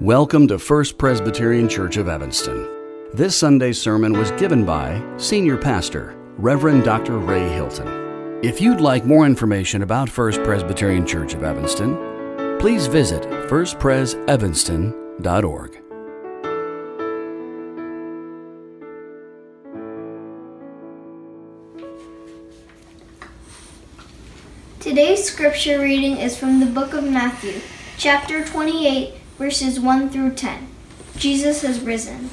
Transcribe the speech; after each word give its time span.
Welcome 0.00 0.46
to 0.46 0.60
First 0.60 0.96
Presbyterian 0.96 1.68
Church 1.68 1.96
of 1.96 2.06
Evanston. 2.06 2.68
This 3.14 3.36
Sunday's 3.36 3.82
sermon 3.82 4.12
was 4.12 4.30
given 4.32 4.64
by 4.64 5.02
Senior 5.16 5.56
Pastor, 5.56 6.14
Reverend 6.36 6.84
Dr. 6.84 7.18
Ray 7.18 7.48
Hilton. 7.48 8.38
If 8.44 8.60
you'd 8.60 8.80
like 8.80 9.04
more 9.04 9.26
information 9.26 9.82
about 9.82 10.08
First 10.08 10.40
Presbyterian 10.44 11.04
Church 11.04 11.34
of 11.34 11.42
Evanston, 11.42 11.96
please 12.60 12.86
visit 12.86 13.24
firstpresevanston.org. 13.24 15.82
Today's 24.78 25.24
scripture 25.24 25.80
reading 25.80 26.18
is 26.18 26.38
from 26.38 26.60
the 26.60 26.66
book 26.66 26.94
of 26.94 27.02
Matthew, 27.02 27.60
chapter 27.96 28.44
28, 28.44 29.17
verses 29.38 29.78
1 29.78 30.10
through 30.10 30.34
10. 30.34 30.68
Jesus 31.16 31.62
has 31.62 31.80
risen. 31.80 32.30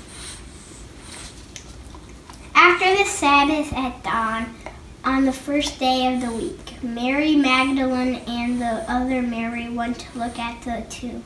After 2.55 2.97
the 2.97 3.05
Sabbath 3.05 3.71
at 3.73 4.03
dawn, 4.03 4.55
on 5.03 5.25
the 5.25 5.31
first 5.31 5.79
day 5.79 6.13
of 6.13 6.21
the 6.21 6.31
week, 6.31 6.81
Mary 6.81 7.35
Magdalene 7.35 8.15
and 8.27 8.59
the 8.59 8.91
other 8.91 9.21
Mary 9.21 9.69
went 9.69 9.99
to 9.99 10.17
look 10.17 10.39
at 10.39 10.63
the 10.63 10.83
tomb. 10.89 11.23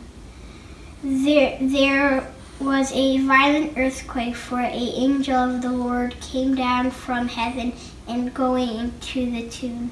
There, 1.01 1.57
there 1.61 2.29
was 2.59 2.91
a 2.91 3.19
violent 3.19 3.77
earthquake, 3.77 4.35
for 4.35 4.59
an 4.59 4.73
angel 4.73 5.35
of 5.35 5.61
the 5.61 5.71
Lord 5.71 6.19
came 6.19 6.55
down 6.55 6.91
from 6.91 7.29
heaven 7.29 7.71
and 8.05 8.33
going 8.33 8.67
into 8.67 9.31
the 9.31 9.47
tomb, 9.47 9.91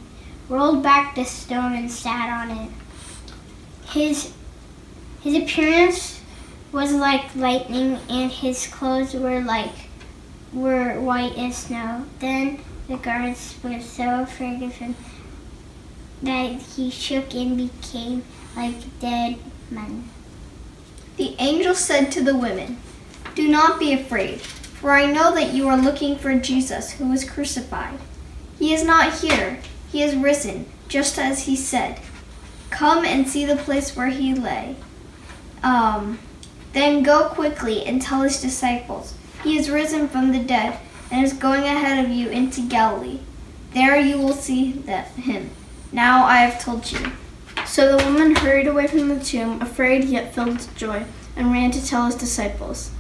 rolled 0.50 0.84
back 0.84 1.16
the 1.16 1.24
stone 1.24 1.74
and 1.74 1.90
sat 1.90 2.30
on 2.30 2.52
it. 2.52 2.70
His 3.86 4.34
his 5.22 5.36
appearance 5.36 6.22
was 6.72 6.94
like 6.94 7.36
lightning, 7.36 8.00
and 8.10 8.32
his 8.32 8.68
clothes 8.68 9.14
were 9.14 9.42
like 9.42 9.74
were 10.54 11.00
white 11.00 11.38
as 11.38 11.58
snow. 11.58 12.06
Then 12.20 12.60
the 12.88 12.98
guards 12.98 13.56
were 13.64 13.82
so 13.82 14.22
afraid 14.22 14.62
of 14.64 14.74
him 14.74 14.96
that 16.22 16.62
he 16.62 16.90
shook 16.90 17.34
and 17.34 17.58
became 17.58 18.24
like 18.56 19.00
dead 19.00 19.38
men. 19.70 20.10
The 21.18 21.36
angel 21.40 21.74
said 21.74 22.12
to 22.12 22.24
the 22.24 22.38
women, 22.38 22.78
Do 23.36 23.48
not 23.48 23.80
be 23.80 23.94
afraid, 23.94 24.42
for 24.42 24.92
I 24.92 25.12
know 25.12 25.34
that 25.34 25.54
you 25.54 25.68
are 25.68 25.78
looking 25.78 26.18
for 26.18 26.34
Jesus 26.38 26.92
who 26.92 27.08
was 27.08 27.30
crucified. 27.30 28.00
He 28.60 28.74
is 28.74 28.84
not 28.84 29.20
here, 29.20 29.60
he 29.92 30.02
is 30.02 30.16
risen, 30.16 30.68
just 30.88 31.18
as 31.18 31.46
he 31.46 31.56
said. 31.56 32.00
Come 32.70 33.06
and 33.06 33.28
see 33.28 33.46
the 33.46 33.56
place 33.56 33.96
where 33.96 34.10
he 34.10 34.34
lay. 34.34 34.76
Um, 35.68 36.20
then 36.72 37.04
go 37.04 37.28
quickly 37.28 37.84
and 37.84 38.02
tell 38.02 38.22
his 38.22 38.42
disciples, 38.42 39.14
He 39.44 39.58
is 39.58 39.70
risen 39.70 40.08
from 40.08 40.32
the 40.32 40.40
dead 40.40 40.80
and 41.12 41.26
is 41.26 41.34
going 41.34 41.64
ahead 41.64 42.06
of 42.06 42.10
you 42.10 42.30
into 42.30 42.62
Galilee. 42.62 43.20
There 43.74 43.98
you 43.98 44.18
will 44.18 44.32
see 44.32 44.72
that, 44.86 45.08
him. 45.10 45.50
Now 45.92 46.26
I 46.26 46.38
have 46.38 46.64
told 46.64 46.90
you. 46.90 47.12
So 47.66 47.98
the 47.98 48.06
woman 48.06 48.34
hurried 48.34 48.68
away 48.68 48.88
from 48.88 49.10
the 49.10 49.20
tomb, 49.20 49.62
afraid 49.62 50.06
yet 50.06 50.34
filled 50.34 50.54
with 50.54 50.76
joy, 50.78 51.04
and 51.36 51.52
ran 51.52 51.72
to 51.72 51.86
tell 51.86 52.06
his 52.06 52.16
disciples. 52.16 52.92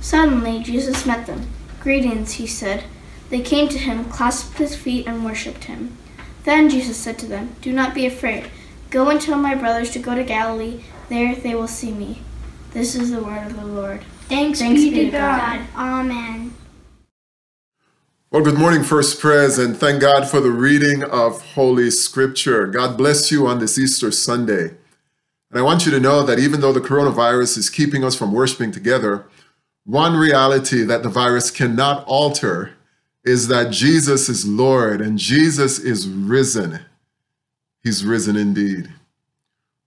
Suddenly 0.00 0.64
Jesus 0.64 1.06
met 1.06 1.26
them. 1.26 1.46
Greetings, 1.78 2.32
he 2.32 2.46
said. 2.48 2.84
They 3.30 3.40
came 3.40 3.68
to 3.68 3.78
him, 3.78 4.04
clasped 4.06 4.58
his 4.58 4.74
feet, 4.74 5.06
and 5.06 5.24
worshipped 5.24 5.64
him. 5.64 5.96
Then 6.42 6.70
Jesus 6.70 6.96
said 6.96 7.20
to 7.20 7.26
them, 7.26 7.54
Do 7.60 7.72
not 7.72 7.94
be 7.94 8.04
afraid. 8.04 8.50
Go 8.90 9.10
and 9.10 9.20
tell 9.20 9.38
my 9.38 9.54
brothers 9.54 9.90
to 9.92 10.00
go 10.00 10.16
to 10.16 10.24
Galilee. 10.24 10.80
There 11.08 11.34
they 11.34 11.54
will 11.54 11.68
see 11.68 11.92
me. 11.92 12.22
This 12.72 12.94
is 12.94 13.10
the 13.12 13.22
word 13.22 13.46
of 13.46 13.56
the 13.56 13.64
Lord. 13.64 14.02
Thanks, 14.28 14.58
Thanks 14.58 14.82
be, 14.82 14.90
be 14.90 14.96
to 14.96 15.04
to 15.06 15.10
God. 15.12 15.38
God. 15.38 15.66
Amen. 15.76 16.52
Well, 18.30 18.42
good 18.42 18.58
morning, 18.58 18.82
First 18.82 19.20
Pres, 19.20 19.56
and 19.56 19.76
thank 19.76 20.00
God 20.00 20.28
for 20.28 20.40
the 20.40 20.50
reading 20.50 21.04
of 21.04 21.40
Holy 21.54 21.90
Scripture. 21.90 22.66
God 22.66 22.96
bless 22.96 23.30
you 23.30 23.46
on 23.46 23.60
this 23.60 23.78
Easter 23.78 24.10
Sunday. 24.10 24.74
And 25.50 25.60
I 25.60 25.62
want 25.62 25.86
you 25.86 25.92
to 25.92 26.00
know 26.00 26.24
that 26.24 26.40
even 26.40 26.60
though 26.60 26.72
the 26.72 26.80
coronavirus 26.80 27.56
is 27.56 27.70
keeping 27.70 28.02
us 28.02 28.16
from 28.16 28.32
worshiping 28.32 28.72
together, 28.72 29.26
one 29.84 30.16
reality 30.16 30.82
that 30.82 31.04
the 31.04 31.08
virus 31.08 31.52
cannot 31.52 32.04
alter 32.06 32.72
is 33.24 33.46
that 33.46 33.70
Jesus 33.70 34.28
is 34.28 34.44
Lord 34.44 35.00
and 35.00 35.18
Jesus 35.18 35.78
is 35.78 36.08
risen. 36.08 36.80
He's 37.84 38.04
risen 38.04 38.36
indeed. 38.36 38.92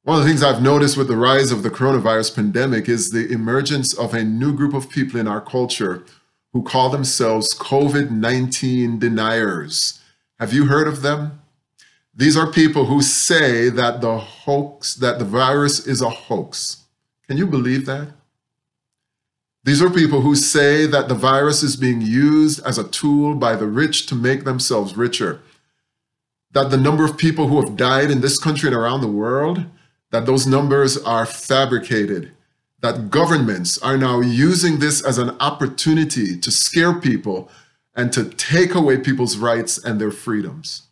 One 0.03 0.17
of 0.17 0.23
the 0.23 0.29
things 0.29 0.43
I've 0.43 0.61
noticed 0.61 0.95
with 0.95 1.09
the 1.09 1.17
rise 1.17 1.51
of 1.51 1.61
the 1.61 1.69
coronavirus 1.69 2.33
pandemic 2.33 2.87
is 2.87 3.11
the 3.11 3.29
emergence 3.29 3.93
of 3.93 4.13
a 4.13 4.23
new 4.23 4.53
group 4.53 4.73
of 4.73 4.89
people 4.89 5.19
in 5.19 5.27
our 5.27 5.41
culture 5.41 6.05
who 6.53 6.63
call 6.63 6.89
themselves 6.89 7.53
COVID 7.59 8.09
19 8.09 8.97
deniers. 8.97 9.99
Have 10.39 10.53
you 10.53 10.67
heard 10.67 10.87
of 10.87 11.01
them? 11.01 11.41
These 12.15 12.37
are 12.37 12.49
people 12.49 12.85
who 12.85 13.01
say 13.01 13.67
that 13.69 13.99
the 13.99 14.17
hoax, 14.17 14.95
that 14.95 15.19
the 15.19 15.25
virus 15.25 15.85
is 15.85 16.01
a 16.01 16.09
hoax. 16.09 16.85
Can 17.27 17.35
you 17.35 17.45
believe 17.45 17.85
that? 17.85 18.07
These 19.65 19.81
are 19.81 19.89
people 19.89 20.21
who 20.21 20.33
say 20.33 20.85
that 20.85 21.09
the 21.09 21.13
virus 21.13 21.61
is 21.61 21.75
being 21.75 21.99
used 21.99 22.65
as 22.65 22.77
a 22.77 22.87
tool 22.87 23.35
by 23.35 23.57
the 23.57 23.67
rich 23.67 24.05
to 24.07 24.15
make 24.15 24.45
themselves 24.45 24.95
richer. 24.95 25.41
That 26.53 26.71
the 26.71 26.77
number 26.77 27.03
of 27.03 27.17
people 27.17 27.49
who 27.49 27.59
have 27.59 27.75
died 27.75 28.09
in 28.09 28.21
this 28.21 28.39
country 28.39 28.67
and 28.67 28.75
around 28.75 29.01
the 29.01 29.07
world, 29.07 29.65
that 30.11 30.25
those 30.25 30.47
numbers 30.47 30.97
are 30.97 31.25
fabricated 31.25 32.31
that 32.81 33.09
governments 33.09 33.77
are 33.79 33.97
now 33.97 34.21
using 34.21 34.79
this 34.79 35.03
as 35.03 35.17
an 35.17 35.31
opportunity 35.39 36.37
to 36.39 36.51
scare 36.51 36.93
people 36.93 37.49
and 37.95 38.13
to 38.13 38.23
take 38.23 38.73
away 38.73 38.97
people's 38.97 39.37
rights 39.37 39.77
and 39.77 39.99
their 39.99 40.11
freedoms. 40.11 40.83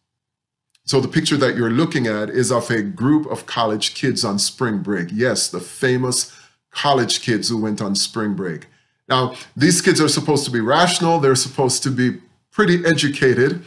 So, 0.83 0.99
the 0.99 1.07
picture 1.07 1.37
that 1.37 1.55
you're 1.55 1.69
looking 1.69 2.07
at 2.07 2.29
is 2.29 2.51
of 2.51 2.69
a 2.69 2.81
group 2.81 3.25
of 3.27 3.45
college 3.45 3.93
kids 3.93 4.23
on 4.23 4.39
spring 4.39 4.79
break. 4.79 5.09
Yes, 5.11 5.49
the 5.49 5.59
famous 5.59 6.33
college 6.71 7.21
kids 7.21 7.49
who 7.49 7.57
went 7.57 7.81
on 7.81 7.95
spring 7.95 8.33
break. 8.33 8.67
Now, 9.09 9.35
these 9.55 9.81
kids 9.81 10.01
are 10.01 10.09
supposed 10.09 10.45
to 10.45 10.51
be 10.51 10.59
rational, 10.59 11.19
they're 11.19 11.35
supposed 11.35 11.83
to 11.83 11.91
be 11.91 12.19
pretty 12.51 12.85
educated, 12.85 13.63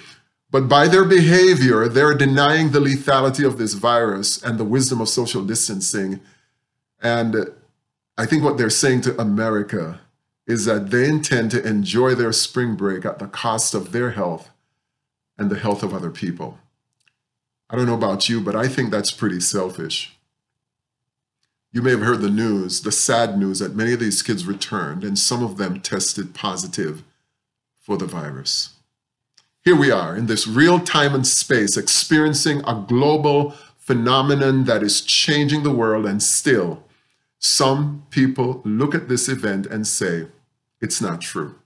but 0.50 0.68
by 0.68 0.88
their 0.88 1.04
behavior, 1.04 1.88
they're 1.88 2.14
denying 2.14 2.70
the 2.70 2.80
lethality 2.80 3.46
of 3.46 3.58
this 3.58 3.74
virus 3.74 4.42
and 4.42 4.58
the 4.58 4.64
wisdom 4.64 5.00
of 5.00 5.08
social 5.08 5.44
distancing. 5.44 6.20
And 7.00 7.52
I 8.18 8.26
think 8.26 8.42
what 8.42 8.58
they're 8.58 8.70
saying 8.70 9.02
to 9.02 9.20
America 9.20 10.00
is 10.46 10.64
that 10.64 10.90
they 10.90 11.08
intend 11.08 11.52
to 11.52 11.66
enjoy 11.66 12.14
their 12.14 12.32
spring 12.32 12.74
break 12.74 13.04
at 13.04 13.20
the 13.20 13.28
cost 13.28 13.74
of 13.74 13.92
their 13.92 14.10
health 14.10 14.50
and 15.38 15.50
the 15.50 15.58
health 15.58 15.84
of 15.84 15.94
other 15.94 16.10
people. 16.10 16.58
I 17.70 17.76
don't 17.76 17.86
know 17.86 17.94
about 17.94 18.28
you, 18.28 18.40
but 18.40 18.56
I 18.56 18.66
think 18.66 18.90
that's 18.90 19.12
pretty 19.12 19.38
selfish. 19.38 20.16
You 21.72 21.82
may 21.82 21.92
have 21.92 22.02
heard 22.02 22.20
the 22.20 22.28
news, 22.28 22.82
the 22.82 22.90
sad 22.90 23.38
news 23.38 23.60
that 23.60 23.76
many 23.76 23.92
of 23.92 24.00
these 24.00 24.22
kids 24.22 24.44
returned 24.44 25.04
and 25.04 25.16
some 25.16 25.44
of 25.44 25.56
them 25.56 25.80
tested 25.80 26.34
positive 26.34 27.04
for 27.78 27.96
the 27.96 28.06
virus. 28.06 28.70
Here 29.62 29.76
we 29.76 29.90
are 29.90 30.16
in 30.16 30.26
this 30.26 30.46
real 30.46 30.80
time 30.80 31.14
and 31.14 31.26
space 31.26 31.76
experiencing 31.76 32.62
a 32.66 32.84
global 32.88 33.50
phenomenon 33.76 34.64
that 34.64 34.82
is 34.82 35.02
changing 35.02 35.62
the 35.62 35.70
world 35.70 36.06
and 36.06 36.22
still 36.22 36.82
some 37.40 38.06
people 38.10 38.60
look 38.64 38.94
at 38.94 39.08
this 39.08 39.28
event 39.28 39.66
and 39.66 39.86
say, 39.86 40.28
it's 40.80 41.00
not 41.00 41.20
true. 41.20 41.56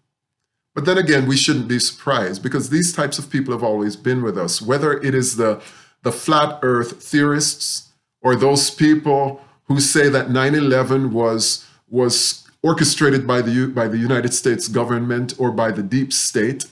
But 0.75 0.87
then 0.87 0.99
again, 0.99 1.27
we 1.27 1.37
shouldn't 1.37 1.69
be 1.69 1.79
surprised 1.79 2.43
because 2.43 2.71
these 2.71 2.93
types 2.93 3.19
of 3.19 3.31
people 3.31 3.53
have 3.53 3.63
always 3.63 3.97
been 3.97 4.23
with 4.23 4.39
us, 4.39 4.63
whether 4.63 4.93
it 5.01 5.15
is 5.15 5.37
the, 5.37 5.61
the 6.03 6.13
flat 6.13 6.59
earth 6.63 7.03
theorists 7.03 7.93
or 8.23 8.35
those 8.35 8.71
people 8.71 9.41
who 9.65 9.81
say 9.81 10.09
that 10.09 10.31
9 10.31 10.55
11 10.55 11.13
was, 11.13 11.67
was 11.89 12.49
orchestrated 12.63 13.27
by 13.27 13.43
the, 13.43 13.69
by 13.69 13.89
the 13.89 13.99
United 13.99 14.33
States 14.33 14.69
government 14.69 15.35
or 15.39 15.51
by 15.51 15.71
the 15.71 15.83
deep 15.83 16.13
state, 16.13 16.67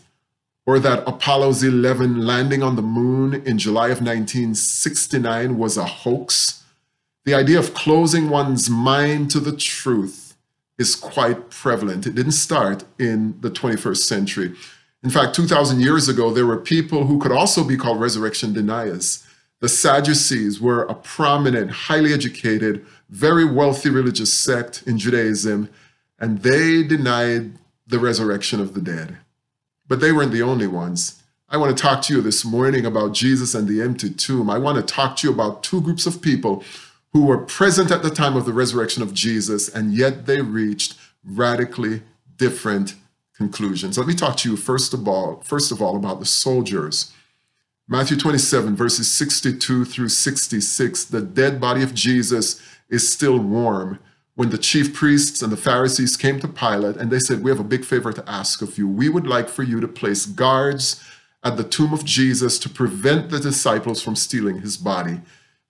or 0.64 0.78
that 0.78 1.06
Apollo's 1.06 1.62
11 1.62 2.24
landing 2.24 2.62
on 2.62 2.76
the 2.76 2.82
moon 2.82 3.34
in 3.46 3.58
July 3.58 3.86
of 3.86 4.00
1969 4.00 5.58
was 5.58 5.76
a 5.76 5.84
hoax 5.84 6.62
the 7.24 7.34
idea 7.34 7.58
of 7.58 7.72
closing 7.74 8.30
one's 8.30 8.68
mind 8.68 9.30
to 9.30 9.40
the 9.40 9.56
truth 9.56 10.36
is 10.76 10.96
quite 10.96 11.50
prevalent. 11.50 12.06
It 12.06 12.16
didn't 12.16 12.32
start 12.32 12.84
in 12.98 13.40
the 13.40 13.50
21st 13.50 13.98
century. 13.98 14.54
In 15.04 15.10
fact, 15.10 15.36
2,000 15.36 15.80
years 15.80 16.08
ago, 16.08 16.32
there 16.32 16.46
were 16.46 16.58
people 16.58 17.06
who 17.06 17.18
could 17.18 17.30
also 17.30 17.62
be 17.62 17.76
called 17.76 18.00
resurrection 18.00 18.52
deniers. 18.52 19.24
The 19.60 19.68
Sadducees 19.68 20.60
were 20.60 20.82
a 20.84 20.94
prominent, 20.94 21.70
highly 21.70 22.12
educated, 22.12 22.84
very 23.08 23.44
wealthy 23.44 23.90
religious 23.90 24.32
sect 24.32 24.82
in 24.86 24.98
Judaism, 24.98 25.68
and 26.18 26.42
they 26.42 26.82
denied 26.82 27.52
the 27.86 28.00
resurrection 28.00 28.60
of 28.60 28.74
the 28.74 28.80
dead. 28.80 29.18
But 29.92 30.00
they 30.00 30.10
weren't 30.10 30.32
the 30.32 30.40
only 30.40 30.66
ones. 30.66 31.22
I 31.50 31.58
want 31.58 31.76
to 31.76 31.82
talk 31.82 32.00
to 32.04 32.14
you 32.14 32.22
this 32.22 32.46
morning 32.46 32.86
about 32.86 33.12
Jesus 33.12 33.54
and 33.54 33.68
the 33.68 33.82
empty 33.82 34.08
tomb. 34.08 34.48
I 34.48 34.56
want 34.56 34.78
to 34.78 34.82
talk 34.82 35.16
to 35.16 35.28
you 35.28 35.34
about 35.34 35.62
two 35.62 35.82
groups 35.82 36.06
of 36.06 36.22
people 36.22 36.64
who 37.12 37.26
were 37.26 37.36
present 37.36 37.90
at 37.90 38.02
the 38.02 38.08
time 38.08 38.34
of 38.34 38.46
the 38.46 38.54
resurrection 38.54 39.02
of 39.02 39.12
Jesus, 39.12 39.68
and 39.68 39.92
yet 39.92 40.24
they 40.24 40.40
reached 40.40 40.96
radically 41.22 42.00
different 42.38 42.94
conclusions. 43.36 43.98
Let 43.98 44.06
me 44.06 44.14
talk 44.14 44.38
to 44.38 44.50
you 44.50 44.56
first 44.56 44.94
of 44.94 45.06
all, 45.06 45.42
first 45.44 45.70
of 45.70 45.82
all 45.82 45.94
about 45.94 46.20
the 46.20 46.24
soldiers. 46.24 47.12
Matthew 47.86 48.16
27, 48.16 48.74
verses 48.74 49.12
62 49.12 49.84
through 49.84 50.08
66, 50.08 51.04
the 51.04 51.20
dead 51.20 51.60
body 51.60 51.82
of 51.82 51.92
Jesus 51.92 52.62
is 52.88 53.12
still 53.12 53.38
warm 53.38 53.98
when 54.34 54.50
the 54.50 54.58
chief 54.58 54.94
priests 54.94 55.43
and 55.43 55.52
the 55.52 55.56
Pharisees 55.56 56.17
came 56.17 56.40
to 56.40 56.49
Pilate 56.49 56.96
and 56.96 57.11
they 57.11 57.19
said, 57.19 57.43
We 57.43 57.50
have 57.50 57.61
a 57.61 57.64
big 57.64 57.84
favor 57.84 58.12
to 58.12 58.29
ask 58.29 58.62
of 58.62 58.79
you. 58.79 58.88
We 58.88 59.08
would 59.08 59.26
like 59.26 59.49
for 59.49 59.62
you 59.62 59.81
to 59.81 59.88
place 59.88 60.26
guards 60.26 61.02
at 61.44 61.56
the 61.56 61.64
tomb 61.64 61.93
of 61.93 62.05
Jesus 62.05 62.58
to 62.61 62.69
prevent 62.69 63.31
the 63.31 63.40
disciples 63.40 64.02
from 64.02 64.17
stealing 64.17 64.61
his 64.61 64.76
body. 64.76 65.20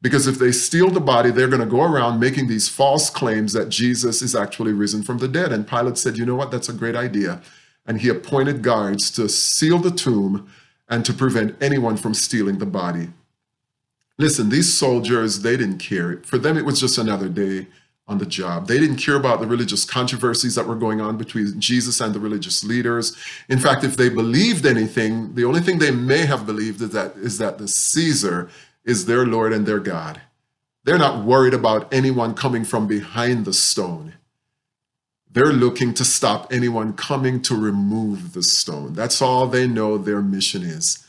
Because 0.00 0.26
if 0.26 0.38
they 0.38 0.52
steal 0.52 0.90
the 0.90 1.00
body, 1.00 1.30
they're 1.30 1.48
going 1.48 1.60
to 1.60 1.66
go 1.66 1.82
around 1.82 2.18
making 2.18 2.48
these 2.48 2.68
false 2.68 3.08
claims 3.08 3.52
that 3.52 3.68
Jesus 3.68 4.20
is 4.20 4.34
actually 4.34 4.72
risen 4.72 5.02
from 5.02 5.18
the 5.18 5.28
dead. 5.28 5.52
And 5.52 5.66
Pilate 5.66 5.96
said, 5.98 6.18
You 6.18 6.26
know 6.26 6.34
what? 6.34 6.50
That's 6.50 6.68
a 6.68 6.74
great 6.74 6.96
idea. 6.96 7.40
And 7.86 8.00
he 8.00 8.08
appointed 8.08 8.62
guards 8.62 9.10
to 9.12 9.28
seal 9.28 9.78
the 9.78 9.90
tomb 9.90 10.48
and 10.88 11.04
to 11.04 11.12
prevent 11.12 11.60
anyone 11.60 11.96
from 11.96 12.14
stealing 12.14 12.58
the 12.58 12.66
body. 12.66 13.08
Listen, 14.18 14.50
these 14.50 14.72
soldiers, 14.72 15.40
they 15.40 15.56
didn't 15.56 15.78
care. 15.78 16.18
For 16.24 16.38
them, 16.38 16.56
it 16.56 16.64
was 16.64 16.80
just 16.80 16.98
another 16.98 17.28
day 17.28 17.66
on 18.12 18.18
the 18.18 18.26
job. 18.26 18.68
They 18.68 18.78
didn't 18.78 18.98
care 18.98 19.16
about 19.16 19.40
the 19.40 19.46
religious 19.46 19.84
controversies 19.84 20.54
that 20.54 20.68
were 20.68 20.76
going 20.76 21.00
on 21.00 21.16
between 21.16 21.58
Jesus 21.58 22.00
and 22.00 22.14
the 22.14 22.20
religious 22.20 22.62
leaders. 22.62 23.16
In 23.48 23.58
fact, 23.58 23.82
if 23.82 23.96
they 23.96 24.08
believed 24.08 24.64
anything, 24.66 25.34
the 25.34 25.44
only 25.44 25.60
thing 25.60 25.78
they 25.78 25.90
may 25.90 26.26
have 26.26 26.46
believed 26.46 26.80
is 26.80 26.90
that, 26.90 27.16
is 27.16 27.38
that 27.38 27.58
the 27.58 27.66
Caesar 27.66 28.50
is 28.84 29.06
their 29.06 29.26
Lord 29.26 29.52
and 29.52 29.66
their 29.66 29.80
God. 29.80 30.20
They're 30.84 30.98
not 30.98 31.24
worried 31.24 31.54
about 31.54 31.92
anyone 31.92 32.34
coming 32.34 32.64
from 32.64 32.86
behind 32.86 33.44
the 33.44 33.52
stone. 33.52 34.14
They're 35.30 35.46
looking 35.52 35.94
to 35.94 36.04
stop 36.04 36.52
anyone 36.52 36.92
coming 36.92 37.40
to 37.42 37.56
remove 37.56 38.34
the 38.34 38.42
stone. 38.42 38.92
That's 38.92 39.22
all 39.22 39.46
they 39.46 39.66
know 39.66 39.96
their 39.96 40.20
mission 40.20 40.62
is. 40.62 41.04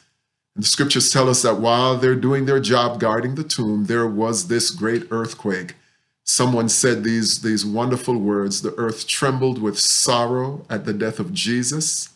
And 0.56 0.64
the 0.64 0.68
scriptures 0.68 1.12
tell 1.12 1.30
us 1.30 1.42
that 1.42 1.60
while 1.60 1.98
they're 1.98 2.16
doing 2.16 2.46
their 2.46 2.62
job 2.62 3.00
guarding 3.00 3.36
the 3.36 3.44
tomb, 3.44 3.86
there 3.86 4.08
was 4.08 4.48
this 4.48 4.72
great 4.72 5.08
earthquake 5.12 5.76
Someone 6.24 6.70
said 6.70 7.04
these, 7.04 7.42
these 7.42 7.66
wonderful 7.66 8.18
words 8.18 8.62
The 8.62 8.74
earth 8.75 9.08
trembled 9.08 9.62
with 9.62 9.78
sorrow 9.78 10.66
at 10.70 10.86
the 10.86 10.94
death 10.94 11.20
of 11.20 11.34
Jesus, 11.34 12.10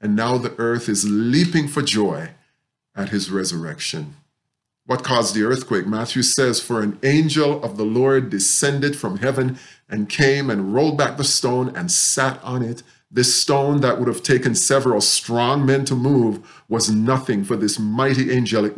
and 0.00 0.16
now 0.16 0.38
the 0.38 0.54
earth 0.58 0.88
is 0.88 1.08
leaping 1.08 1.68
for 1.68 1.82
joy 1.82 2.30
at 2.96 3.10
his 3.10 3.30
resurrection. 3.30 4.16
What 4.86 5.02
caused 5.02 5.34
the 5.34 5.44
earthquake? 5.44 5.86
Matthew 5.86 6.22
says, 6.22 6.60
For 6.60 6.82
an 6.82 6.98
angel 7.02 7.62
of 7.64 7.76
the 7.78 7.84
Lord 7.84 8.28
descended 8.28 8.96
from 8.96 9.18
heaven 9.18 9.58
and 9.88 10.10
came 10.10 10.50
and 10.50 10.74
rolled 10.74 10.98
back 10.98 11.16
the 11.16 11.24
stone 11.24 11.74
and 11.74 11.90
sat 11.90 12.42
on 12.42 12.62
it. 12.62 12.82
This 13.10 13.34
stone 13.34 13.80
that 13.80 13.98
would 13.98 14.08
have 14.08 14.22
taken 14.22 14.54
several 14.54 15.00
strong 15.00 15.64
men 15.64 15.84
to 15.86 15.94
move 15.94 16.64
was 16.68 16.90
nothing 16.90 17.44
for 17.44 17.56
this 17.56 17.78
mighty 17.78 18.34
angelic 18.34 18.74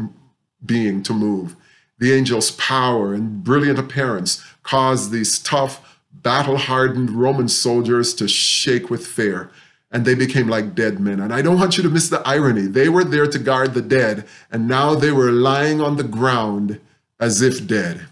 being 0.64 1.02
to 1.04 1.12
move. 1.12 1.56
The 1.98 2.14
angel's 2.14 2.50
power 2.52 3.14
and 3.14 3.42
brilliant 3.42 3.78
appearance 3.78 4.44
caused 4.62 5.10
these 5.10 5.38
tough, 5.38 6.00
battle 6.12 6.56
hardened 6.56 7.10
Roman 7.10 7.48
soldiers 7.48 8.12
to 8.14 8.28
shake 8.28 8.90
with 8.90 9.06
fear, 9.06 9.50
and 9.90 10.04
they 10.04 10.14
became 10.14 10.48
like 10.48 10.74
dead 10.74 11.00
men. 11.00 11.20
And 11.20 11.32
I 11.32 11.40
don't 11.40 11.58
want 11.58 11.76
you 11.76 11.82
to 11.84 11.88
miss 11.88 12.08
the 12.08 12.26
irony. 12.26 12.62
They 12.62 12.88
were 12.88 13.04
there 13.04 13.26
to 13.26 13.38
guard 13.38 13.74
the 13.74 13.82
dead, 13.82 14.26
and 14.50 14.68
now 14.68 14.94
they 14.94 15.12
were 15.12 15.30
lying 15.30 15.80
on 15.80 15.96
the 15.96 16.04
ground 16.04 16.80
as 17.18 17.40
if 17.40 17.66
dead. 17.66 18.06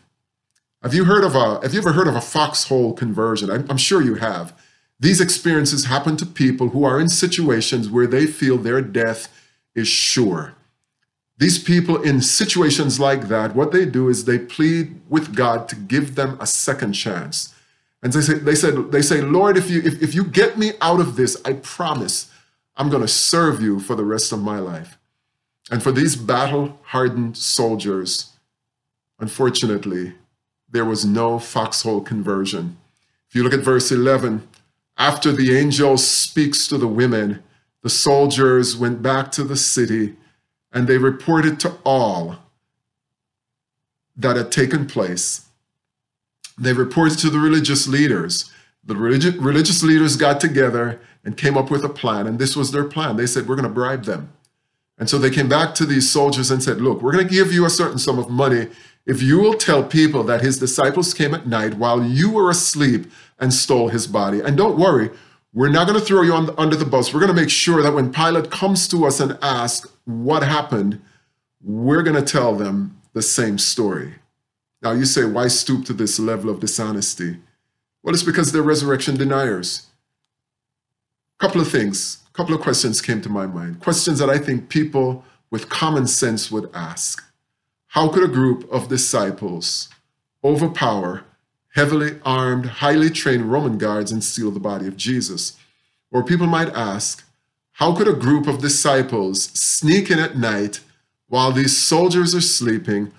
Have 0.83 0.95
you 0.95 1.05
heard 1.05 1.25
of 1.25 1.35
a 1.35 1.61
have 1.63 1.73
you 1.73 1.81
ever 1.81 1.93
heard 1.93 2.09
of 2.09 2.15
a 2.15 2.21
foxhole 2.21 2.93
conversion? 2.93 3.51
I'm, 3.51 3.67
I'm 3.71 3.79
sure 3.79 4.03
you 4.03 4.17
have. 4.17 4.55
These 5.01 5.21
experiences 5.21 5.87
happen 5.87 6.17
to 6.19 6.27
people 6.27 6.69
who 6.69 6.85
are 6.85 7.01
in 7.01 7.09
situations 7.09 7.91
where 7.91 8.07
they 8.07 8.27
feel 8.27 8.57
their 8.57 8.81
death 8.81 9.29
is 9.75 9.89
sure. 9.89 10.55
These 11.45 11.59
people 11.59 12.01
in 12.01 12.23
situations 12.23 12.99
like 12.99 13.29
that, 13.29 13.55
what 13.55 13.71
they 13.71 13.85
do 13.85 14.09
is 14.09 14.25
they 14.25 14.39
plead 14.39 14.99
with 15.11 15.37
God 15.37 15.69
to 15.69 15.77
give 15.77 16.15
them 16.15 16.39
a 16.41 16.47
second 16.47 16.95
chance. 16.95 17.55
And 18.03 18.15
they 18.15 18.23
say, 18.23 18.35
they 18.39 18.55
said, 18.55 18.91
they 18.93 19.03
say, 19.03 19.21
Lord, 19.21 19.59
if 19.59 19.69
you 19.69 19.83
if, 19.85 20.03
if 20.03 20.15
you 20.15 20.25
get 20.25 20.57
me 20.57 20.73
out 20.81 21.01
of 21.01 21.17
this, 21.17 21.37
I 21.45 21.53
promise 21.53 22.31
I'm 22.79 22.89
going 22.89 23.03
to 23.03 23.19
serve 23.33 23.61
you 23.61 23.79
for 23.79 23.95
the 23.95 24.07
rest 24.07 24.33
of 24.33 24.41
my 24.41 24.59
life. 24.59 24.97
And 25.71 25.83
for 25.83 25.93
these 25.93 26.17
battle-hardened 26.17 27.37
soldiers, 27.37 28.31
unfortunately, 29.19 30.15
there 30.71 30.87
was 30.87 31.05
no 31.05 31.39
foxhole 31.39 32.01
conversion. 32.01 32.79
If 33.29 33.35
you 33.35 33.43
look 33.43 33.53
at 33.53 33.61
verse 33.61 33.93
11, 33.93 34.49
after 34.97 35.31
the 35.31 35.55
angel 35.55 35.99
speaks 35.99 36.67
to 36.69 36.79
the 36.79 36.89
women, 36.89 37.43
the 37.83 37.91
soldiers 37.91 38.79
went 38.79 39.03
back 39.03 39.31
to 39.33 39.45
the 39.45 39.57
city 39.57 40.17
and 40.75 40.87
they 40.87 40.99
reported 40.99 41.61
to 41.61 41.77
all 41.85 42.37
that 44.17 44.37
had 44.37 44.53
taken 44.53 44.87
place. 44.87 45.47
They 46.59 46.73
reported 46.73 47.19
to 47.21 47.31
the 47.31 47.39
religious 47.39 47.89
leaders. 47.89 48.51
The 48.85 48.95
religi- 48.95 49.43
religious 49.43 49.83
leaders 49.83 50.17
got 50.17 50.41
together 50.41 51.01
and 51.25 51.37
came 51.37 51.57
up 51.57 51.71
with 51.71 51.85
a 51.85 51.89
plan, 51.89 52.27
and 52.27 52.39
this 52.39 52.55
was 52.55 52.71
their 52.71 52.85
plan. 52.85 53.17
They 53.17 53.27
said, 53.27 53.49
We're 53.49 53.57
going 53.57 53.69
to 53.69 53.75
bribe 53.75 54.05
them. 54.05 54.33
And 54.99 55.11
so 55.11 55.19
they 55.19 55.31
came 55.31 55.49
back 55.49 55.75
to 55.77 55.87
these 55.87 56.11
soldiers 56.11 56.51
and 56.51 56.63
said, 56.63 56.81
Look, 56.81 57.01
we're 57.01 57.13
going 57.13 57.27
to 57.27 57.33
give 57.33 57.53
you 57.53 57.65
a 57.65 57.71
certain 57.71 57.99
sum 57.99 58.19
of 58.19 58.29
money 58.29 58.69
if 59.07 59.23
you 59.23 59.39
will 59.39 59.55
tell 59.55 59.83
people 59.85 60.23
that 60.25 60.41
his 60.41 60.59
disciples 60.59 61.13
came 61.13 61.35
at 61.35 61.47
night 61.47 61.75
while 61.75 62.03
you 62.03 62.31
were 62.31 62.51
asleep 62.51 63.11
and 63.39 63.53
stole 63.53 63.89
his 63.89 64.07
body. 64.07 64.41
And 64.41 64.57
don't 64.57 64.79
worry, 64.79 65.11
we're 65.55 65.71
not 65.71 65.87
going 65.87 65.99
to 65.99 66.05
throw 66.05 66.23
you 66.23 66.33
the, 66.47 66.61
under 66.61 66.75
the 66.75 66.85
bus. 66.85 67.15
We're 67.15 67.21
going 67.21 67.35
to 67.35 67.41
make 67.41 67.51
sure 67.51 67.81
that 67.81 67.95
when 67.95 68.13
Pilate 68.13 68.51
comes 68.51 68.89
to 68.89 69.07
us 69.07 69.21
and 69.21 69.39
asks 69.41 69.89
what 70.05 70.43
happened, 70.43 71.01
we're 71.63 72.03
going 72.03 72.23
to 72.23 72.33
tell 72.33 72.57
them 72.57 73.01
the 73.13 73.23
same 73.23 73.59
story. 73.59 74.17
Now, 74.83 74.91
you 74.93 75.05
say, 75.05 75.25
why 75.25 75.47
stoop 75.47 75.85
to 75.87 75.93
this 75.93 76.19
level 76.19 76.51
of 76.51 76.59
dishonesty? 76.59 77.39
Well, 78.03 78.15
it's 78.15 78.25
because 78.25 78.51
they're 78.51 78.63
resurrection 78.63 79.17
deniers. 79.17 79.87
A 81.39 81.47
couple 81.47 81.61
of 81.61 81.71
things, 81.71 82.19
a 82.29 82.33
couple 82.33 82.55
of 82.55 82.61
questions 82.61 83.01
came 83.01 83.23
to 83.23 83.29
my 83.29 83.47
mind. 83.47 83.81
Questions 83.81 84.19
that 84.19 84.29
I 84.29 84.39
think 84.39 84.69
people 84.69 85.25
with 85.51 85.69
common 85.69 86.09
sense 86.09 86.51
would 86.51 86.69
ask. 86.75 87.25
How 87.87 88.09
could 88.09 88.25
a 88.25 88.29
group 88.29 88.71
of 88.73 88.89
disciples 88.89 89.89
overpower 90.43 91.25
heavily 91.75 92.21
armed, 92.25 92.67
highly 92.67 93.11
trained 93.11 93.51
Roman 93.51 93.79
guards 93.79 94.13
and 94.13 94.23
steal 94.23 94.51
the 94.51 94.61
body 94.61 94.87
of 94.87 94.97
Jesus. 94.97 95.57
Or 96.11 96.23
people 96.25 96.47
might 96.47 96.69
ask, 96.69 97.25
how 97.73 97.95
could 97.97 98.07
a 98.07 98.13
group 98.13 98.47
of 98.47 98.63
disciples 98.63 99.45
sneak 99.59 100.11
in 100.11 100.21
at 100.21 100.37
night 100.37 100.81
while 101.29 101.51
these 101.51 101.77
soldiers 101.77 102.33
are 102.35 102.41
sleeping, 102.41 103.13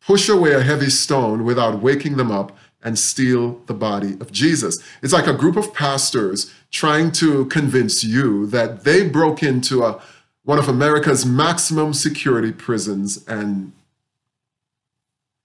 push 0.00 0.28
away 0.28 0.52
a 0.52 0.62
heavy 0.62 0.90
stone 0.90 1.44
without 1.44 1.80
waking 1.80 2.16
them 2.16 2.30
up, 2.30 2.56
and 2.82 2.98
steal 2.98 3.62
the 3.64 3.72
body 3.72 4.12
of 4.20 4.30
Jesus? 4.30 4.78
It's 5.02 5.14
like 5.14 5.26
a 5.26 5.32
group 5.32 5.56
of 5.56 5.72
pastors 5.72 6.52
trying 6.70 7.10
to 7.12 7.46
convince 7.46 8.04
you 8.04 8.46
that 8.48 8.84
they 8.84 9.08
broke 9.08 9.42
into 9.42 9.82
a, 9.82 10.02
one 10.42 10.58
of 10.58 10.68
America's 10.68 11.24
maximum 11.24 11.94
security 11.94 12.52
prisons 12.52 13.26
and 13.26 13.72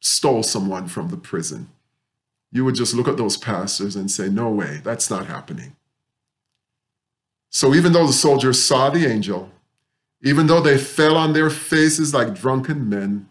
stole 0.02 0.44
someone 0.44 0.90
from 0.90 1.08
the 1.08 1.18
prison 1.18 1.70
you 2.52 2.66
would 2.66 2.76
just 2.76 2.94
look 2.94 3.08
at 3.08 3.18
those 3.18 3.38
pastors 3.38 3.96
and 3.96 4.10
say, 4.10 4.30
No 4.30 4.50
way, 4.50 4.82
that's 4.84 5.10
not 5.10 5.28
happening. 5.28 5.76
So 7.50 7.74
even 7.74 7.94
though 7.94 8.08
the 8.08 8.14
soldiers 8.14 8.64
saw 8.64 8.90
the 8.90 9.08
angel, 9.08 9.52
even 10.22 10.48
though 10.48 10.62
they 10.62 10.78
fell 10.78 11.16
on 11.16 11.34
their 11.34 11.50
faces 11.50 12.14
like 12.14 12.36
drunken 12.40 12.90
men, 12.90 13.28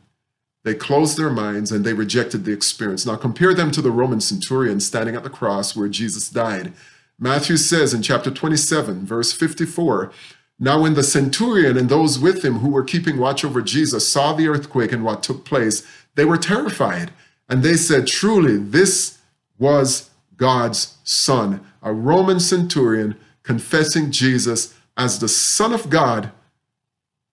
they 0.65 0.75
closed 0.75 1.17
their 1.17 1.31
minds 1.31 1.71
and 1.71 1.85
they 1.85 1.93
rejected 1.93 2.45
the 2.45 2.53
experience. 2.53 3.07
Now 3.07 3.17
compare 3.17 3.55
them 3.55 3.71
to 3.73 3.83
the 3.83 3.91
Roman 3.91 4.21
centurion 4.21 4.81
standing 4.81 5.15
at 5.15 5.23
the 5.23 5.31
cross 5.31 5.77
where 5.77 5.89
Jesus 5.89 6.29
died. 6.29 6.73
Matthew 7.19 7.57
says 7.57 7.95
in 7.95 8.03
chapter 8.03 8.31
27, 8.31 9.07
verse 9.07 9.33
54, 9.33 10.13
Now 10.59 10.83
when 10.83 10.95
the 10.95 11.03
centurion 11.03 11.77
and 11.77 11.89
those 11.89 12.19
with 12.19 12.45
him 12.45 12.59
who 12.59 12.71
were 12.71 12.85
keeping 12.85 13.19
watch 13.19 13.45
over 13.45 13.63
Jesus 13.63 14.09
saw 14.09 14.33
the 14.33 14.49
earthquake 14.49 14.93
and 14.93 15.05
what 15.05 15.23
took 15.23 15.45
place, 15.45 15.87
they 16.17 16.25
were 16.25 16.39
terrified 16.39 17.13
and 17.49 17.63
they 17.63 17.75
said, 17.75 18.07
Truly, 18.07 18.57
this 18.57 19.19
was 19.59 20.11
God's 20.37 20.97
Son, 21.05 21.65
a 21.83 21.93
Roman 21.93 22.41
centurion 22.41 23.17
confessing 23.43 24.11
Jesus 24.11 24.75
as 24.97 25.19
the 25.19 25.29
Son 25.29 25.73
of 25.73 25.89
God 25.89 26.33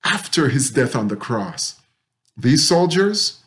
after 0.03 0.49
his 0.49 0.71
death 0.71 0.95
on 0.95 1.07
the 1.07 1.15
cross. 1.15 1.81
These 2.37 2.67
soldiers, 2.67 3.43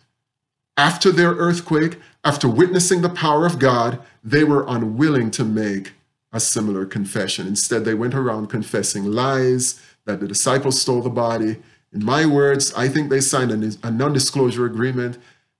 after 0.76 1.10
their 1.10 1.32
earthquake, 1.32 1.98
after 2.24 2.48
witnessing 2.48 3.00
the 3.00 3.08
power 3.08 3.46
of 3.46 3.58
God, 3.58 4.00
they 4.22 4.44
were 4.44 4.64
unwilling 4.66 5.30
to 5.32 5.44
make 5.44 5.92
a 6.32 6.40
similar 6.40 6.84
confession. 6.84 7.46
Instead, 7.46 7.84
they 7.84 7.94
went 7.94 8.14
around 8.14 8.48
confessing 8.48 9.04
lies 9.04 9.80
that 10.04 10.20
the 10.20 10.28
disciples 10.28 10.80
stole 10.80 11.00
the 11.00 11.10
body. 11.10 11.56
In 11.92 12.04
my 12.04 12.26
words, 12.26 12.72
I 12.74 12.88
think 12.88 13.08
they 13.08 13.20
signed 13.20 13.52
a 13.82 13.90
non 13.90 14.12
disclosure 14.12 14.66
agreement 14.66 15.18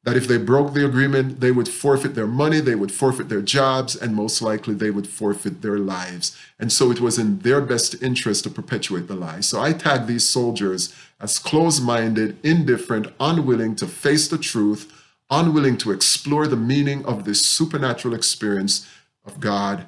that 0.09 0.17
if 0.17 0.27
they 0.27 0.39
broke 0.39 0.73
the 0.73 0.87
agreement, 0.87 1.41
they 1.41 1.51
would 1.51 1.69
forfeit 1.69 2.15
their 2.15 2.27
money, 2.27 2.61
they 2.61 2.75
would 2.75 2.91
forfeit 2.91 3.29
their 3.29 3.43
jobs, 3.43 3.95
and 3.95 4.15
most 4.15 4.41
likely 4.41 4.75
they 4.75 4.91
would 4.91 5.07
forfeit 5.07 5.61
their 5.61 5.79
lives. 5.79 6.35
And 6.59 6.73
so 6.73 6.91
it 6.91 6.99
was 6.99 7.19
in 7.19 7.41
their 7.41 7.61
best 7.61 8.03
interest 8.03 8.45
to 8.45 8.51
perpetuate 8.51 9.07
the 9.07 9.15
lie. 9.15 9.41
So 9.41 9.61
I 9.61 9.75
tag 9.75 10.07
these 10.07 10.27
soldiers 10.27 10.95
as 11.21 11.39
close 11.39 11.79
minded, 11.79 12.39
indifferent, 12.43 13.09
unwilling 13.21 13.77
to 13.77 13.87
face 13.87 14.29
the 14.29 14.39
truth, 14.39 14.91
unwilling 15.29 15.77
to 15.77 15.93
explore 15.93 16.47
the 16.47 16.57
meaning 16.57 17.05
of 17.05 17.27
this 17.27 17.45
supernatural 17.45 18.15
experience 18.15 18.89
of 19.27 19.41
God 19.41 19.87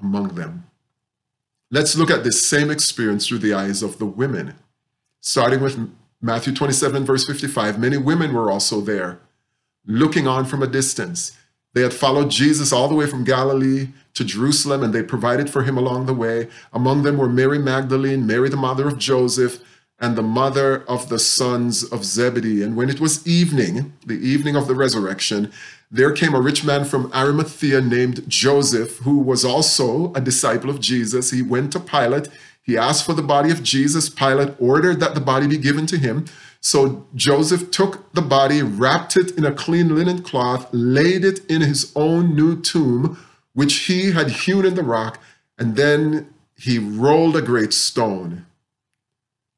among 0.00 0.36
them. 0.36 0.64
Let's 1.72 1.96
look 1.96 2.10
at 2.10 2.22
this 2.22 2.48
same 2.48 2.70
experience 2.70 3.26
through 3.26 3.38
the 3.38 3.54
eyes 3.54 3.82
of 3.82 3.98
the 3.98 4.06
women. 4.06 4.54
Starting 5.20 5.60
with 5.60 5.90
Matthew 6.24 6.54
27, 6.54 7.04
verse 7.04 7.26
55, 7.26 7.78
many 7.78 7.98
women 7.98 8.32
were 8.32 8.50
also 8.50 8.80
there, 8.80 9.18
looking 9.86 10.26
on 10.26 10.44
from 10.44 10.62
a 10.62 10.66
distance. 10.66 11.36
They 11.74 11.82
had 11.82 11.92
followed 11.92 12.30
Jesus 12.30 12.72
all 12.72 12.88
the 12.88 12.94
way 12.94 13.06
from 13.06 13.24
Galilee 13.24 13.88
to 14.14 14.24
Jerusalem, 14.24 14.82
and 14.82 14.94
they 14.94 15.02
provided 15.02 15.50
for 15.50 15.64
him 15.64 15.76
along 15.76 16.06
the 16.06 16.14
way. 16.14 16.48
Among 16.72 17.02
them 17.02 17.18
were 17.18 17.28
Mary 17.28 17.58
Magdalene, 17.58 18.26
Mary, 18.26 18.48
the 18.48 18.56
mother 18.56 18.86
of 18.86 18.98
Joseph, 18.98 19.60
and 19.98 20.16
the 20.16 20.22
mother 20.22 20.84
of 20.84 21.08
the 21.08 21.18
sons 21.18 21.82
of 21.82 22.04
Zebedee. 22.04 22.62
And 22.62 22.76
when 22.76 22.90
it 22.90 23.00
was 23.00 23.26
evening, 23.26 23.92
the 24.06 24.14
evening 24.14 24.54
of 24.56 24.68
the 24.68 24.74
resurrection, 24.74 25.52
there 25.90 26.12
came 26.12 26.34
a 26.34 26.40
rich 26.40 26.64
man 26.64 26.84
from 26.84 27.12
Arimathea 27.12 27.80
named 27.80 28.28
Joseph, 28.28 28.98
who 28.98 29.18
was 29.18 29.44
also 29.44 30.12
a 30.14 30.20
disciple 30.20 30.70
of 30.70 30.80
Jesus. 30.80 31.30
He 31.30 31.42
went 31.42 31.72
to 31.72 31.80
Pilate 31.80 32.28
he 32.64 32.78
asked 32.78 33.04
for 33.04 33.12
the 33.12 33.22
body 33.22 33.50
of 33.50 33.62
Jesus. 33.62 34.08
Pilate 34.08 34.54
ordered 34.58 34.98
that 35.00 35.14
the 35.14 35.20
body 35.20 35.46
be 35.46 35.58
given 35.58 35.86
to 35.86 35.98
him. 35.98 36.24
So 36.64 37.06
Joseph 37.14 37.70
took 37.70 38.10
the 38.14 38.22
body, 38.22 38.62
wrapped 38.62 39.18
it 39.18 39.32
in 39.36 39.44
a 39.44 39.52
clean 39.52 39.94
linen 39.94 40.22
cloth, 40.22 40.66
laid 40.72 41.22
it 41.22 41.44
in 41.44 41.60
his 41.60 41.92
own 41.94 42.34
new 42.34 42.58
tomb, 42.58 43.22
which 43.52 43.80
he 43.80 44.12
had 44.12 44.30
hewn 44.30 44.64
in 44.64 44.74
the 44.74 44.82
rock, 44.82 45.20
and 45.58 45.76
then 45.76 46.32
he 46.56 46.78
rolled 46.78 47.36
a 47.36 47.42
great 47.42 47.74
stone 47.74 48.46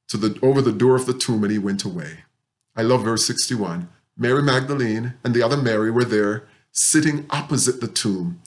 to 0.08 0.16
the, 0.16 0.36
over 0.42 0.60
the 0.60 0.72
door 0.72 0.96
of 0.96 1.06
the 1.06 1.14
tomb 1.14 1.44
and 1.44 1.52
he 1.52 1.58
went 1.58 1.84
away. 1.84 2.25
I 2.75 2.82
love 2.82 3.04
verse 3.04 3.25
61. 3.25 3.88
Mary 4.16 4.42
Magdalene 4.42 5.14
and 5.22 5.32
the 5.32 5.42
other 5.42 5.56
Mary 5.56 5.92
were 5.92 6.04
there 6.04 6.48
sitting 6.72 7.26
opposite 7.30 7.80
the 7.80 7.86
tomb. 7.86 8.42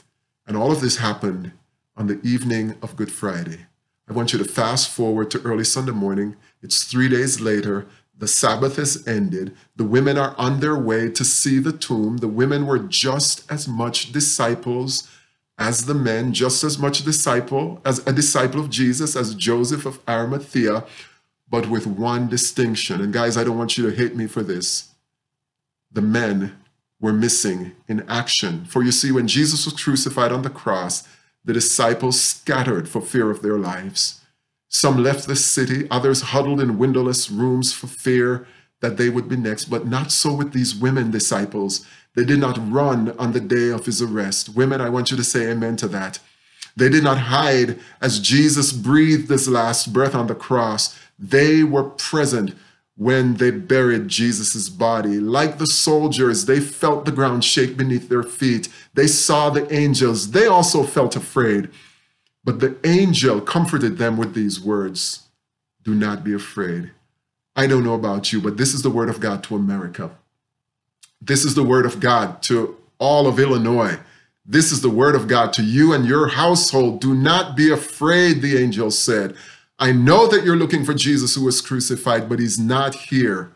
And 0.45 0.57
all 0.57 0.71
of 0.71 0.81
this 0.81 0.97
happened 0.97 1.53
on 1.95 2.07
the 2.07 2.19
evening 2.23 2.75
of 2.81 2.97
Good 2.97 3.11
Friday. 3.11 3.67
I 4.09 4.13
want 4.13 4.33
you 4.33 4.39
to 4.39 4.45
fast 4.45 4.89
forward 4.89 5.31
to 5.31 5.41
early 5.43 5.63
Sunday 5.63 5.91
morning. 5.91 6.35
It's 6.61 6.83
three 6.83 7.07
days 7.07 7.39
later. 7.39 7.87
The 8.19 8.27
Sabbath 8.27 8.75
has 8.75 9.07
ended. 9.07 9.55
The 9.77 9.85
women 9.85 10.17
are 10.17 10.35
on 10.38 10.59
their 10.59 10.77
way 10.77 11.09
to 11.09 11.23
see 11.23 11.57
the 11.57 11.71
tomb. 11.71 12.17
The 12.17 12.27
women 12.27 12.67
were 12.67 12.79
just 12.79 13.49
as 13.49 13.67
much 13.67 14.11
disciples 14.11 15.09
as 15.57 15.85
the 15.85 15.93
men, 15.93 16.33
just 16.33 16.63
as 16.63 16.77
much 16.77 17.03
disciple 17.03 17.81
as 17.85 18.05
a 18.05 18.13
disciple 18.13 18.59
of 18.59 18.69
Jesus 18.69 19.15
as 19.15 19.35
Joseph 19.35 19.85
of 19.85 19.99
Arimathea, 20.07 20.85
but 21.49 21.69
with 21.69 21.88
one 21.88 22.27
distinction. 22.27 23.01
And 23.01 23.13
guys, 23.13 23.38
I 23.38 23.45
don't 23.45 23.57
want 23.57 23.77
you 23.77 23.89
to 23.89 23.95
hate 23.95 24.15
me 24.15 24.27
for 24.27 24.43
this. 24.43 24.89
The 25.91 26.01
men 26.01 26.57
were 26.99 27.13
missing 27.13 27.71
in 27.88 28.07
action. 28.09 28.65
For 28.65 28.83
you 28.83 28.91
see, 28.91 29.11
when 29.11 29.27
Jesus 29.27 29.65
was 29.65 29.81
crucified 29.81 30.33
on 30.33 30.41
the 30.41 30.49
cross, 30.49 31.07
the 31.43 31.53
disciples 31.53 32.19
scattered 32.19 32.89
for 32.89 33.01
fear 33.01 33.31
of 33.31 33.41
their 33.41 33.57
lives. 33.57 34.21
Some 34.69 35.03
left 35.03 35.27
the 35.27 35.35
city, 35.35 35.88
others 35.89 36.21
huddled 36.21 36.61
in 36.61 36.77
windowless 36.77 37.29
rooms 37.31 37.73
for 37.73 37.88
fear 37.88 38.47
that 38.81 38.97
they 38.97 39.09
would 39.09 39.27
be 39.27 39.35
next. 39.35 39.65
But 39.65 39.88
not 39.88 40.11
so 40.11 40.33
with 40.33 40.53
these 40.53 40.75
women 40.75 41.11
disciples. 41.11 41.85
They 42.15 42.23
did 42.23 42.39
not 42.39 42.71
run 42.71 43.15
on 43.17 43.33
the 43.33 43.39
day 43.39 43.69
of 43.69 43.85
his 43.85 44.01
arrest. 44.01 44.55
Women, 44.55 44.79
I 44.79 44.89
want 44.89 45.11
you 45.11 45.17
to 45.17 45.23
say 45.23 45.49
amen 45.49 45.75
to 45.77 45.88
that. 45.89 46.19
They 46.75 46.89
did 46.89 47.03
not 47.03 47.17
hide 47.17 47.79
as 48.01 48.19
Jesus 48.19 48.71
breathed 48.71 49.29
his 49.29 49.49
last 49.49 49.91
breath 49.91 50.15
on 50.15 50.27
the 50.27 50.35
cross. 50.35 50.97
They 51.17 51.63
were 51.63 51.83
present 51.83 52.55
when 52.95 53.35
they 53.35 53.51
buried 53.51 54.07
Jesus' 54.07 54.69
body. 54.69 55.19
Like 55.19 55.57
the 55.57 55.65
soldiers, 55.65 56.45
they 56.45 56.59
felt 56.59 57.05
the 57.05 57.11
ground 57.11 57.43
shake 57.43 57.75
beneath 57.75 58.09
their 58.09 58.23
feet. 58.23 58.69
They 58.93 59.07
saw 59.07 59.49
the 59.49 59.71
angels. 59.73 60.31
They 60.31 60.47
also 60.47 60.83
felt 60.83 61.15
afraid. 61.15 61.69
But 62.49 62.61
the 62.61 62.77
angel 62.83 63.41
comforted 63.41 63.99
them 63.99 64.17
with 64.17 64.33
these 64.33 64.59
words 64.59 65.27
Do 65.83 65.93
not 65.93 66.23
be 66.23 66.33
afraid. 66.33 66.89
I 67.55 67.67
don't 67.67 67.83
know 67.83 67.93
about 67.93 68.33
you, 68.33 68.41
but 68.41 68.57
this 68.57 68.73
is 68.73 68.81
the 68.81 68.89
word 68.89 69.07
of 69.07 69.19
God 69.19 69.43
to 69.43 69.55
America. 69.55 70.09
This 71.21 71.45
is 71.45 71.53
the 71.53 71.61
word 71.61 71.85
of 71.85 71.99
God 71.99 72.41
to 72.49 72.75
all 72.97 73.27
of 73.27 73.39
Illinois. 73.39 73.99
This 74.47 74.71
is 74.71 74.81
the 74.81 74.89
word 74.89 75.13
of 75.13 75.27
God 75.27 75.53
to 75.53 75.63
you 75.63 75.93
and 75.93 76.07
your 76.07 76.27
household. 76.27 77.01
Do 77.01 77.13
not 77.13 77.55
be 77.55 77.71
afraid, 77.71 78.41
the 78.41 78.57
angel 78.57 78.89
said. 78.89 79.35
I 79.77 79.91
know 79.91 80.25
that 80.27 80.43
you're 80.43 80.55
looking 80.55 80.85
for 80.85 80.95
Jesus 80.95 81.35
who 81.35 81.45
was 81.45 81.61
crucified, 81.61 82.27
but 82.27 82.39
he's 82.39 82.57
not 82.57 82.95
here. 82.95 83.51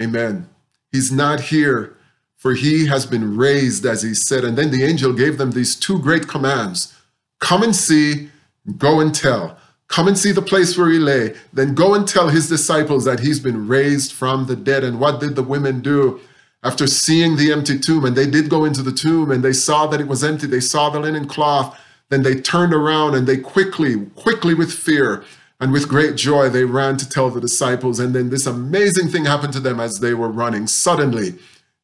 Amen. 0.00 0.48
He's 0.90 1.12
not 1.12 1.40
here, 1.40 1.94
for 2.38 2.54
he 2.54 2.86
has 2.86 3.04
been 3.04 3.36
raised, 3.36 3.84
as 3.84 4.00
he 4.00 4.14
said. 4.14 4.44
And 4.44 4.56
then 4.56 4.70
the 4.70 4.82
angel 4.82 5.12
gave 5.12 5.36
them 5.36 5.50
these 5.50 5.76
two 5.76 5.98
great 5.98 6.26
commands 6.26 6.94
come 7.40 7.62
and 7.62 7.74
see, 7.74 8.30
go 8.76 9.00
and 9.00 9.14
tell. 9.14 9.58
Come 9.88 10.08
and 10.08 10.18
see 10.18 10.32
the 10.32 10.42
place 10.42 10.76
where 10.76 10.90
he 10.90 10.98
lay. 10.98 11.34
Then 11.52 11.74
go 11.74 11.94
and 11.94 12.06
tell 12.06 12.28
his 12.28 12.48
disciples 12.48 13.04
that 13.06 13.20
he's 13.20 13.40
been 13.40 13.68
raised 13.68 14.12
from 14.12 14.46
the 14.46 14.56
dead. 14.56 14.84
And 14.84 15.00
what 15.00 15.20
did 15.20 15.34
the 15.34 15.42
women 15.42 15.80
do? 15.80 16.20
After 16.62 16.86
seeing 16.86 17.36
the 17.36 17.52
empty 17.52 17.78
tomb, 17.78 18.04
and 18.04 18.16
they 18.16 18.28
did 18.28 18.50
go 18.50 18.64
into 18.64 18.82
the 18.82 18.92
tomb 18.92 19.30
and 19.30 19.44
they 19.44 19.52
saw 19.52 19.86
that 19.86 20.00
it 20.00 20.08
was 20.08 20.24
empty, 20.24 20.46
they 20.46 20.60
saw 20.60 20.90
the 20.90 21.00
linen 21.00 21.28
cloth 21.28 21.78
then 22.08 22.22
they 22.22 22.40
turned 22.40 22.72
around 22.72 23.14
and 23.14 23.26
they 23.26 23.36
quickly, 23.36 24.06
quickly 24.16 24.54
with 24.54 24.72
fear 24.72 25.24
and 25.60 25.72
with 25.72 25.88
great 25.88 26.16
joy, 26.16 26.48
they 26.48 26.64
ran 26.64 26.96
to 26.98 27.08
tell 27.08 27.30
the 27.30 27.40
disciples. 27.40 27.98
And 27.98 28.14
then 28.14 28.30
this 28.30 28.46
amazing 28.46 29.08
thing 29.08 29.24
happened 29.24 29.52
to 29.54 29.60
them 29.60 29.80
as 29.80 30.00
they 30.00 30.14
were 30.14 30.30
running. 30.30 30.66
Suddenly, 30.66 31.34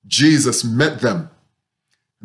Jesus 0.07 0.65
met 0.65 1.01
them. 1.01 1.29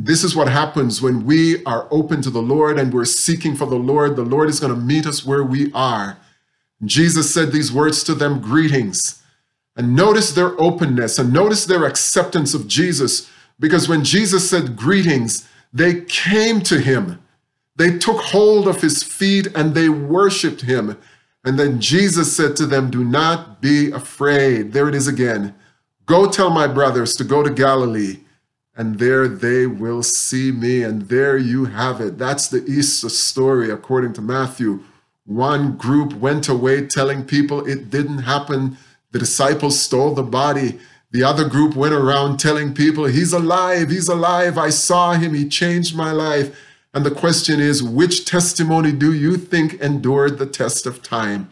This 0.01 0.23
is 0.23 0.33
what 0.33 0.47
happens 0.47 1.01
when 1.01 1.25
we 1.25 1.61
are 1.65 1.85
open 1.91 2.21
to 2.21 2.29
the 2.29 2.41
Lord 2.41 2.79
and 2.79 2.93
we're 2.93 3.03
seeking 3.03 3.53
for 3.53 3.65
the 3.65 3.75
Lord. 3.75 4.15
The 4.15 4.23
Lord 4.23 4.49
is 4.49 4.61
going 4.61 4.73
to 4.73 4.79
meet 4.79 5.05
us 5.05 5.25
where 5.25 5.43
we 5.43 5.73
are. 5.73 6.17
Jesus 6.85 7.33
said 7.33 7.51
these 7.51 7.73
words 7.73 8.01
to 8.05 8.15
them 8.15 8.39
Greetings. 8.39 9.21
And 9.75 9.95
notice 9.95 10.31
their 10.31 10.59
openness 10.59 11.19
and 11.19 11.33
notice 11.33 11.65
their 11.65 11.85
acceptance 11.85 12.53
of 12.53 12.67
Jesus. 12.67 13.29
Because 13.59 13.89
when 13.89 14.05
Jesus 14.05 14.49
said 14.49 14.77
greetings, 14.77 15.47
they 15.73 16.01
came 16.01 16.61
to 16.61 16.79
him. 16.79 17.21
They 17.75 17.97
took 17.97 18.21
hold 18.21 18.67
of 18.67 18.81
his 18.81 19.03
feet 19.03 19.47
and 19.53 19.73
they 19.73 19.89
worshiped 19.89 20.61
him. 20.61 20.97
And 21.43 21.59
then 21.59 21.79
Jesus 21.79 22.35
said 22.35 22.55
to 22.57 22.65
them, 22.65 22.89
Do 22.89 23.03
not 23.03 23.61
be 23.61 23.91
afraid. 23.91 24.71
There 24.73 24.87
it 24.87 24.95
is 24.95 25.07
again. 25.07 25.55
Go 26.05 26.29
tell 26.29 26.49
my 26.49 26.67
brothers 26.67 27.13
to 27.15 27.23
go 27.23 27.43
to 27.43 27.49
Galilee, 27.49 28.19
and 28.79 28.97
there 28.97 29.27
they 29.27 29.67
will 29.67 30.01
see 30.01 30.53
me. 30.53 30.83
And 30.83 31.09
there 31.09 31.37
you 31.37 31.65
have 31.65 31.99
it. 31.99 32.17
That's 32.17 32.47
the 32.47 32.63
Easter 32.65 33.09
story 33.09 33.69
according 33.69 34.13
to 34.13 34.21
Matthew. 34.21 34.79
One 35.25 35.75
group 35.75 36.13
went 36.13 36.47
away 36.47 36.87
telling 36.87 37.25
people 37.25 37.67
it 37.67 37.89
didn't 37.89 38.19
happen. 38.19 38.77
The 39.11 39.19
disciples 39.19 39.77
stole 39.81 40.15
the 40.15 40.23
body. 40.23 40.79
The 41.11 41.23
other 41.23 41.43
group 41.49 41.75
went 41.75 41.93
around 41.93 42.39
telling 42.39 42.73
people, 42.73 43.03
He's 43.03 43.33
alive, 43.33 43.89
He's 43.89 44.07
alive. 44.07 44.57
I 44.57 44.69
saw 44.69 45.11
Him, 45.11 45.33
He 45.33 45.49
changed 45.49 45.93
my 45.93 46.13
life. 46.13 46.57
And 46.93 47.05
the 47.05 47.11
question 47.11 47.59
is, 47.59 47.83
which 47.83 48.23
testimony 48.23 48.93
do 48.93 49.13
you 49.13 49.35
think 49.35 49.73
endured 49.81 50.37
the 50.37 50.45
test 50.45 50.85
of 50.85 51.03
time? 51.03 51.49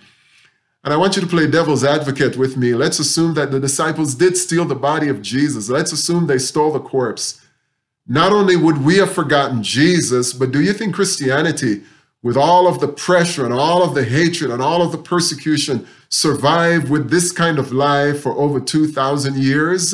And 0.87 0.93
I 0.93 0.97
want 0.97 1.17
you 1.17 1.21
to 1.21 1.27
play 1.27 1.47
devil's 1.47 1.83
advocate 1.83 2.37
with 2.37 2.55
me. 2.55 2.73
Let's 2.73 2.97
assume 2.97 3.33
that 3.33 3.51
the 3.51 3.59
disciples 3.59 4.15
did 4.15 4.37
steal 4.37 4.63
the 4.63 4.73
body 4.73 5.09
of 5.09 5.21
Jesus. 5.21 5.67
Let's 5.67 5.91
assume 5.91 6.27
they 6.27 6.37
stole 6.37 6.71
the 6.71 6.79
corpse. 6.79 7.41
Not 8.07 8.31
only 8.31 8.55
would 8.55 8.77
we 8.77 8.95
have 8.99 9.11
forgotten 9.11 9.61
Jesus, 9.61 10.31
but 10.31 10.53
do 10.53 10.61
you 10.61 10.71
think 10.71 10.95
Christianity, 10.95 11.83
with 12.23 12.37
all 12.37 12.69
of 12.69 12.79
the 12.79 12.87
pressure 12.87 13.43
and 13.43 13.53
all 13.53 13.83
of 13.83 13.95
the 13.95 14.05
hatred 14.05 14.49
and 14.49 14.61
all 14.61 14.81
of 14.81 14.93
the 14.93 14.97
persecution, 14.97 15.85
survived 16.07 16.87
with 16.87 17.09
this 17.09 17.33
kind 17.33 17.59
of 17.59 17.73
lie 17.73 18.13
for 18.13 18.31
over 18.31 18.61
2,000 18.61 19.35
years? 19.35 19.93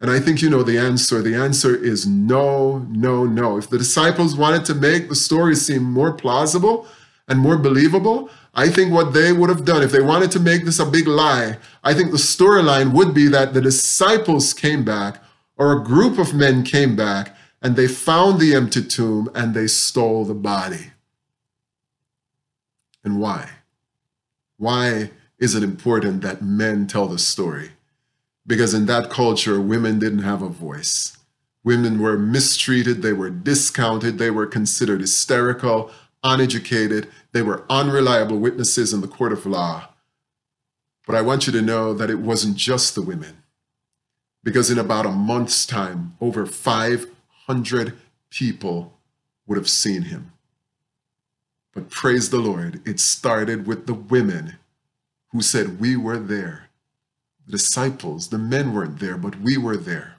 And 0.00 0.10
I 0.10 0.18
think 0.18 0.42
you 0.42 0.50
know 0.50 0.64
the 0.64 0.76
answer. 0.76 1.22
The 1.22 1.36
answer 1.36 1.76
is 1.76 2.04
no, 2.04 2.78
no, 2.90 3.26
no. 3.26 3.58
If 3.58 3.70
the 3.70 3.78
disciples 3.78 4.34
wanted 4.34 4.64
to 4.64 4.74
make 4.74 5.08
the 5.08 5.14
story 5.14 5.54
seem 5.54 5.84
more 5.84 6.12
plausible 6.12 6.88
and 7.28 7.38
more 7.38 7.56
believable, 7.56 8.28
I 8.54 8.68
think 8.68 8.92
what 8.92 9.12
they 9.12 9.32
would 9.32 9.48
have 9.48 9.64
done, 9.64 9.82
if 9.82 9.92
they 9.92 10.00
wanted 10.00 10.30
to 10.32 10.40
make 10.40 10.64
this 10.64 10.78
a 10.78 10.86
big 10.86 11.06
lie, 11.06 11.58
I 11.84 11.94
think 11.94 12.10
the 12.10 12.16
storyline 12.16 12.92
would 12.92 13.14
be 13.14 13.28
that 13.28 13.54
the 13.54 13.60
disciples 13.60 14.52
came 14.52 14.84
back 14.84 15.22
or 15.56 15.72
a 15.72 15.84
group 15.84 16.18
of 16.18 16.34
men 16.34 16.64
came 16.64 16.96
back 16.96 17.36
and 17.62 17.76
they 17.76 17.86
found 17.86 18.40
the 18.40 18.54
empty 18.54 18.82
tomb 18.82 19.30
and 19.34 19.54
they 19.54 19.66
stole 19.66 20.24
the 20.24 20.34
body. 20.34 20.90
And 23.04 23.20
why? 23.20 23.50
Why 24.56 25.10
is 25.38 25.54
it 25.54 25.62
important 25.62 26.22
that 26.22 26.42
men 26.42 26.86
tell 26.86 27.06
the 27.06 27.18
story? 27.18 27.70
because 28.50 28.74
in 28.74 28.86
that 28.86 29.10
culture, 29.10 29.60
women 29.60 30.00
didn't 30.00 30.24
have 30.24 30.42
a 30.42 30.48
voice. 30.48 31.16
Women 31.62 32.00
were 32.00 32.18
mistreated, 32.18 33.00
they 33.00 33.12
were 33.12 33.30
discounted, 33.30 34.18
they 34.18 34.30
were 34.30 34.46
considered 34.46 35.00
hysterical, 35.00 35.90
uneducated, 36.22 37.08
they 37.32 37.42
were 37.42 37.64
unreliable 37.70 38.38
witnesses 38.38 38.92
in 38.92 39.00
the 39.00 39.08
court 39.08 39.32
of 39.32 39.46
law. 39.46 39.88
But 41.06 41.16
I 41.16 41.22
want 41.22 41.46
you 41.46 41.52
to 41.52 41.62
know 41.62 41.94
that 41.94 42.10
it 42.10 42.20
wasn't 42.20 42.56
just 42.56 42.94
the 42.94 43.02
women, 43.02 43.42
because 44.44 44.70
in 44.70 44.78
about 44.78 45.06
a 45.06 45.10
month's 45.10 45.66
time, 45.66 46.16
over 46.20 46.46
500 46.46 47.96
people 48.30 48.98
would 49.46 49.58
have 49.58 49.68
seen 49.68 50.02
him. 50.02 50.32
But 51.72 51.90
praise 51.90 52.30
the 52.30 52.38
Lord, 52.38 52.80
it 52.86 53.00
started 53.00 53.66
with 53.66 53.86
the 53.86 53.94
women 53.94 54.56
who 55.32 55.42
said, 55.42 55.80
We 55.80 55.96
were 55.96 56.18
there. 56.18 56.70
The 57.46 57.52
disciples, 57.52 58.28
the 58.28 58.38
men 58.38 58.74
weren't 58.74 58.98
there, 58.98 59.16
but 59.16 59.40
we 59.40 59.56
were 59.56 59.76
there. 59.76 60.16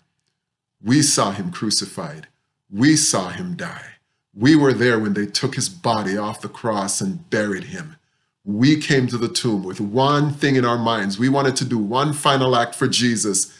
We 0.84 1.01
saw 1.01 1.31
him 1.31 1.51
crucified. 1.51 2.27
We 2.70 2.96
saw 2.96 3.29
him 3.29 3.55
die. 3.55 3.96
We 4.34 4.56
were 4.56 4.74
there 4.74 4.98
when 5.00 5.14
they 5.14 5.26
took 5.26 5.56
his 5.56 5.70
body 5.70 6.18
off 6.18 6.42
the 6.42 6.50
cross 6.50 7.02
and 7.02 7.30
buried 7.30 7.66
him. 7.66 7.98
We 8.44 8.80
came 8.80 9.08
to 9.08 9.18
the 9.18 9.28
tomb 9.28 9.64
with 9.64 9.80
one 9.80 10.32
thing 10.32 10.56
in 10.56 10.66
our 10.66 10.78
minds. 10.78 11.20
We 11.20 11.30
wanted 11.30 11.56
to 11.58 11.66
do 11.66 11.78
one 11.78 12.14
final 12.14 12.56
act 12.56 12.76
for 12.76 12.88
Jesus. 12.88 13.56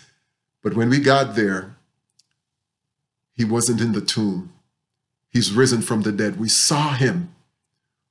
But 0.64 0.76
when 0.76 0.90
we 0.90 1.00
got 1.00 1.36
there, 1.36 1.76
he 3.36 3.46
wasn't 3.46 3.82
in 3.82 3.92
the 3.92 4.02
tomb. 4.02 4.54
He's 5.30 5.52
risen 5.52 5.82
from 5.82 6.02
the 6.02 6.12
dead. 6.12 6.40
We 6.40 6.50
saw 6.50 6.94
him. 6.94 7.34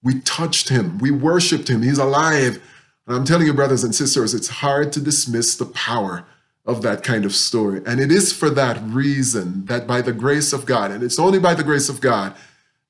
We 0.02 0.20
touched 0.20 0.68
him. 0.68 0.98
We 0.98 1.10
worshiped 1.10 1.68
him. 1.68 1.82
He's 1.82 1.98
alive. 1.98 2.62
And 3.06 3.16
I'm 3.16 3.24
telling 3.24 3.46
you, 3.46 3.54
brothers 3.54 3.84
and 3.84 3.94
sisters, 3.94 4.34
it's 4.34 4.48
hard 4.48 4.92
to 4.92 5.00
dismiss 5.00 5.56
the 5.56 5.66
power 5.66 6.24
of 6.64 6.82
that 6.82 7.02
kind 7.02 7.24
of 7.24 7.34
story. 7.34 7.82
And 7.84 8.00
it 8.00 8.12
is 8.12 8.32
for 8.32 8.50
that 8.50 8.80
reason 8.82 9.66
that 9.66 9.86
by 9.86 10.02
the 10.02 10.12
grace 10.12 10.52
of 10.52 10.66
God, 10.66 10.90
and 10.90 11.02
it's 11.02 11.18
only 11.18 11.38
by 11.38 11.54
the 11.54 11.64
grace 11.64 11.88
of 11.88 12.00
God, 12.00 12.34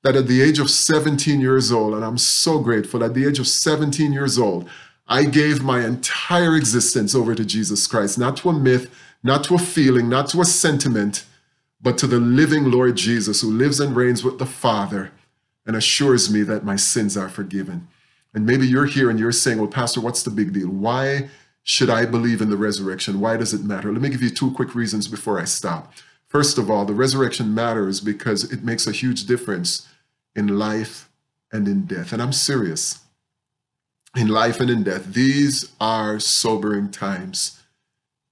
that 0.03 0.15
at 0.15 0.27
the 0.27 0.41
age 0.41 0.59
of 0.59 0.69
17 0.69 1.39
years 1.39 1.71
old, 1.71 1.93
and 1.93 2.03
I'm 2.03 2.17
so 2.17 2.59
grateful, 2.59 3.03
at 3.03 3.13
the 3.13 3.25
age 3.25 3.39
of 3.39 3.47
17 3.47 4.11
years 4.11 4.37
old, 4.39 4.67
I 5.07 5.25
gave 5.25 5.61
my 5.61 5.85
entire 5.85 6.55
existence 6.55 7.13
over 7.13 7.35
to 7.35 7.45
Jesus 7.45 7.85
Christ, 7.85 8.17
not 8.17 8.37
to 8.37 8.49
a 8.49 8.53
myth, 8.53 8.89
not 9.23 9.43
to 9.45 9.55
a 9.55 9.59
feeling, 9.59 10.09
not 10.09 10.29
to 10.29 10.41
a 10.41 10.45
sentiment, 10.45 11.25
but 11.81 11.97
to 11.99 12.07
the 12.07 12.19
living 12.19 12.71
Lord 12.71 12.95
Jesus 12.95 13.41
who 13.41 13.51
lives 13.51 13.79
and 13.79 13.95
reigns 13.95 14.23
with 14.23 14.39
the 14.39 14.45
Father 14.45 15.11
and 15.65 15.75
assures 15.75 16.31
me 16.31 16.41
that 16.43 16.63
my 16.63 16.75
sins 16.75 17.17
are 17.17 17.29
forgiven. 17.29 17.87
And 18.33 18.45
maybe 18.45 18.65
you're 18.65 18.85
here 18.85 19.09
and 19.09 19.19
you're 19.19 19.31
saying, 19.31 19.57
well, 19.57 19.67
Pastor, 19.67 20.01
what's 20.01 20.23
the 20.23 20.29
big 20.31 20.53
deal? 20.53 20.69
Why 20.69 21.29
should 21.63 21.89
I 21.89 22.05
believe 22.05 22.41
in 22.41 22.49
the 22.49 22.57
resurrection? 22.57 23.19
Why 23.19 23.37
does 23.37 23.53
it 23.53 23.63
matter? 23.63 23.91
Let 23.91 24.01
me 24.01 24.09
give 24.09 24.23
you 24.23 24.29
two 24.29 24.51
quick 24.51 24.73
reasons 24.73 25.07
before 25.07 25.39
I 25.39 25.45
stop. 25.45 25.93
First 26.27 26.57
of 26.57 26.71
all, 26.71 26.85
the 26.85 26.93
resurrection 26.93 27.53
matters 27.53 27.99
because 27.99 28.51
it 28.51 28.63
makes 28.63 28.87
a 28.87 28.91
huge 28.91 29.25
difference 29.25 29.87
in 30.35 30.59
life 30.59 31.09
and 31.51 31.67
in 31.67 31.85
death. 31.85 32.13
And 32.13 32.21
I'm 32.21 32.33
serious. 32.33 32.99
In 34.15 34.27
life 34.27 34.59
and 34.59 34.69
in 34.69 34.83
death, 34.83 35.13
these 35.13 35.71
are 35.79 36.19
sobering 36.19 36.91
times. 36.91 37.61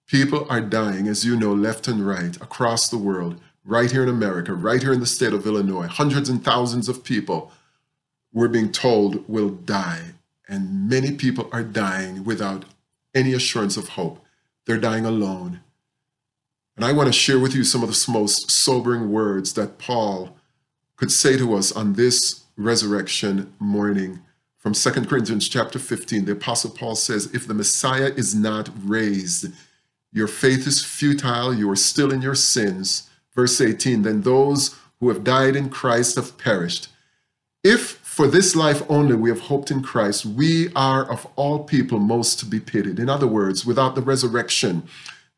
People 0.08 0.46
are 0.50 0.62
dying, 0.62 1.08
as 1.08 1.24
you 1.24 1.38
know, 1.38 1.54
left 1.54 1.88
and 1.88 2.06
right 2.06 2.36
across 2.38 2.90
the 2.90 2.98
world, 2.98 3.40
right 3.64 3.92
here 3.92 4.04
in 4.04 4.10
America, 4.10 4.54
right 4.54 4.82
here 4.82 4.92
in 4.92 5.00
the 5.00 5.06
state 5.06 5.34
of 5.34 5.46
Illinois. 5.46 5.88
Hundreds 5.88 6.30
and 6.30 6.44
thousands 6.44 6.90
of 6.90 7.04
people 7.04 7.52
we're 8.34 8.48
being 8.48 8.72
told 8.72 9.28
will 9.30 9.50
die. 9.50 10.14
And 10.48 10.90
many 10.90 11.12
people 11.12 11.48
are 11.52 11.64
dying 11.64 12.24
without 12.24 12.66
any 13.14 13.34
assurance 13.34 13.78
of 13.78 13.90
hope. 13.90 14.24
They're 14.66 14.78
dying 14.78 15.06
alone. 15.06 15.62
And 16.76 16.86
I 16.86 16.92
want 16.92 17.08
to 17.08 17.14
share 17.14 17.40
with 17.40 17.54
you 17.54 17.64
some 17.64 17.84
of 17.84 17.90
the 17.90 18.12
most 18.12 18.50
sobering 18.50 19.12
words 19.12 19.54
that 19.54 19.78
Paul 19.78 20.36
could 21.00 21.12
say 21.14 21.38
to 21.38 21.56
us 21.56 21.72
on 21.72 21.94
this 21.94 22.44
resurrection 22.58 23.54
morning 23.58 24.20
from 24.58 24.74
2 24.74 25.06
Corinthians 25.06 25.48
chapter 25.48 25.80
15. 25.80 26.26
The 26.26 26.34
apostle 26.34 26.72
Paul 26.72 26.96
says, 26.96 27.34
if 27.34 27.48
the 27.48 27.54
Messiah 27.54 28.12
is 28.18 28.36
not 28.36 28.70
raised, 28.84 29.54
your 30.12 30.28
faith 30.28 30.68
is 30.68 30.84
futile, 30.84 31.54
you 31.54 31.72
are 31.72 31.78
still 31.78 32.12
in 32.12 32.22
your 32.22 32.36
sins. 32.36 33.10
Verse 33.34 33.62
18, 33.62 34.02
then 34.02 34.24
those 34.24 34.76
who 35.00 35.08
have 35.08 35.24
died 35.24 35.56
in 35.56 35.70
Christ 35.70 36.18
have 36.18 36.38
perished. 36.38 36.90
If 37.64 37.92
for 38.00 38.28
this 38.28 38.54
life 38.54 38.82
only 38.90 39.16
we 39.16 39.30
have 39.30 39.40
hoped 39.40 39.72
in 39.72 39.82
Christ, 39.82 40.26
we 40.26 40.68
are 40.76 41.10
of 41.10 41.26
all 41.38 41.64
people 41.64 42.00
most 42.00 42.40
to 42.40 42.46
be 42.46 42.60
pitied. 42.60 43.00
In 43.00 43.10
other 43.10 43.28
words, 43.28 43.66
without 43.66 43.96
the 43.96 44.02
resurrection, 44.02 44.84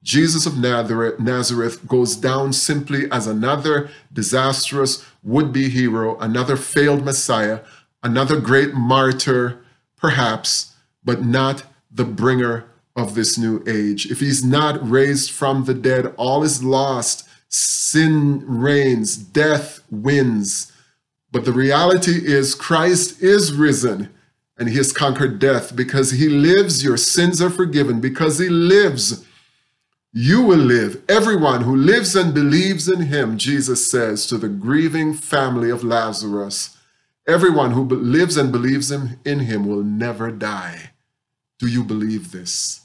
Jesus 0.04 0.46
of 0.48 0.58
Nazareth 0.58 1.88
goes 1.88 2.16
down 2.16 2.54
simply 2.54 3.10
as 3.12 3.28
another 3.28 3.90
disastrous 4.12 5.06
would 5.24 5.54
be 5.54 5.70
hero, 5.70 6.18
another 6.20 6.58
failed 6.58 7.06
Messiah, 7.06 7.60
another 8.02 8.40
great 8.40 8.74
martyr, 8.74 9.64
perhaps, 9.98 10.74
but 11.04 11.24
not 11.24 11.64
the 11.92 12.06
bringer 12.06 12.66
of 12.96 13.14
this 13.14 13.38
new 13.38 13.64
age. 13.68 14.10
If 14.10 14.20
he's 14.20 14.44
not 14.44 14.90
raised 14.90 15.32
from 15.32 15.66
the 15.66 15.76
dead, 15.76 16.14
all 16.18 16.44
is 16.44 16.64
lost. 16.64 17.28
Sin 17.48 18.44
reigns, 18.48 19.16
death 19.16 19.82
wins. 19.92 20.72
But 21.32 21.46
the 21.46 21.54
reality 21.54 22.26
is, 22.26 22.56
Christ 22.56 23.22
is 23.22 23.54
risen 23.54 24.10
and 24.58 24.68
he 24.70 24.78
has 24.78 24.92
conquered 24.92 25.40
death 25.40 25.76
because 25.76 26.12
he 26.12 26.28
lives. 26.28 26.84
Your 26.84 26.98
sins 26.98 27.42
are 27.42 27.50
forgiven 27.50 28.00
because 28.02 28.40
he 28.40 28.50
lives 28.50 29.26
you 30.14 30.42
will 30.42 30.58
live. 30.58 31.02
Everyone 31.08 31.62
who 31.62 31.76
lives 31.76 32.16
and 32.16 32.34
believes 32.34 32.90
in 32.90 33.02
him, 33.04 33.38
Jesus 33.38 33.90
says 33.90 34.26
to 34.28 34.38
the 34.38 34.50
grieving 34.50 35.14
family 35.14 35.70
of 35.70 35.84
Lazarus, 35.84 36.78
everyone 37.28 37.72
who 37.72 37.84
lives 37.84 38.36
and 38.36 38.52
believes 38.52 38.92
in 38.92 39.40
him 39.40 39.66
will 39.66 39.84
never 39.84 40.32
die. 40.32 40.92
Do 41.60 41.68
you 41.68 41.84
believe 41.84 42.32
this? 42.32 42.82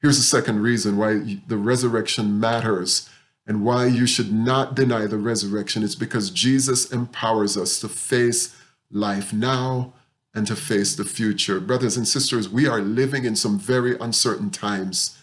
Here's 0.00 0.18
the 0.18 0.22
second 0.22 0.62
reason 0.62 0.96
why 0.96 1.40
the 1.46 1.56
resurrection 1.56 2.38
matters 2.38 3.08
and 3.46 3.64
why 3.64 3.86
you 3.86 4.06
should 4.06 4.32
not 4.32 4.76
deny 4.76 5.06
the 5.06 5.18
resurrection. 5.18 5.82
It's 5.82 5.94
because 5.94 6.30
Jesus 6.30 6.92
empowers 6.92 7.56
us 7.56 7.80
to 7.80 7.88
face 7.88 8.56
life 8.90 9.32
now 9.32 9.94
and 10.34 10.46
to 10.46 10.54
face 10.54 10.94
the 10.94 11.04
future. 11.04 11.60
Brothers 11.60 11.96
and 11.96 12.06
sisters, 12.06 12.48
we 12.48 12.66
are 12.68 12.80
living 12.80 13.24
in 13.24 13.34
some 13.34 13.58
very 13.58 13.96
uncertain 13.98 14.50
times. 14.50 15.18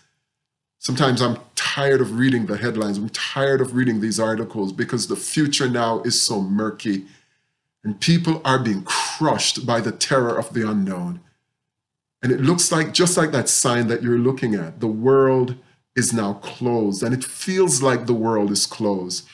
Sometimes 0.79 1.21
I'm 1.21 1.37
tired 1.55 1.99
of 1.99 2.17
reading 2.17 2.45
the 2.45 2.57
headlines. 2.57 2.97
I'm 2.97 3.09
tired 3.09 3.59
of 3.59 3.75
reading 3.75 3.99
these 3.99 4.19
articles 4.19 4.71
because 4.71 5.07
the 5.07 5.15
future 5.17 5.69
now 5.69 6.01
is 6.01 6.19
so 6.19 6.41
murky 6.41 7.05
and 7.83 7.99
people 7.99 8.41
are 8.45 8.59
being 8.59 8.83
crushed 8.83 9.65
by 9.65 9.81
the 9.81 9.91
terror 9.91 10.37
of 10.37 10.53
the 10.53 10.67
unknown. 10.67 11.19
And 12.23 12.31
it 12.31 12.41
looks 12.41 12.71
like, 12.71 12.93
just 12.93 13.17
like 13.17 13.31
that 13.31 13.49
sign 13.49 13.87
that 13.87 14.01
you're 14.01 14.17
looking 14.17 14.55
at, 14.55 14.79
the 14.79 14.87
world 14.87 15.55
is 15.97 16.13
now 16.13 16.33
closed 16.35 17.03
and 17.03 17.13
it 17.13 17.25
feels 17.25 17.81
like 17.81 18.05
the 18.05 18.13
world 18.13 18.49
is 18.49 18.65
closed. 18.65 19.27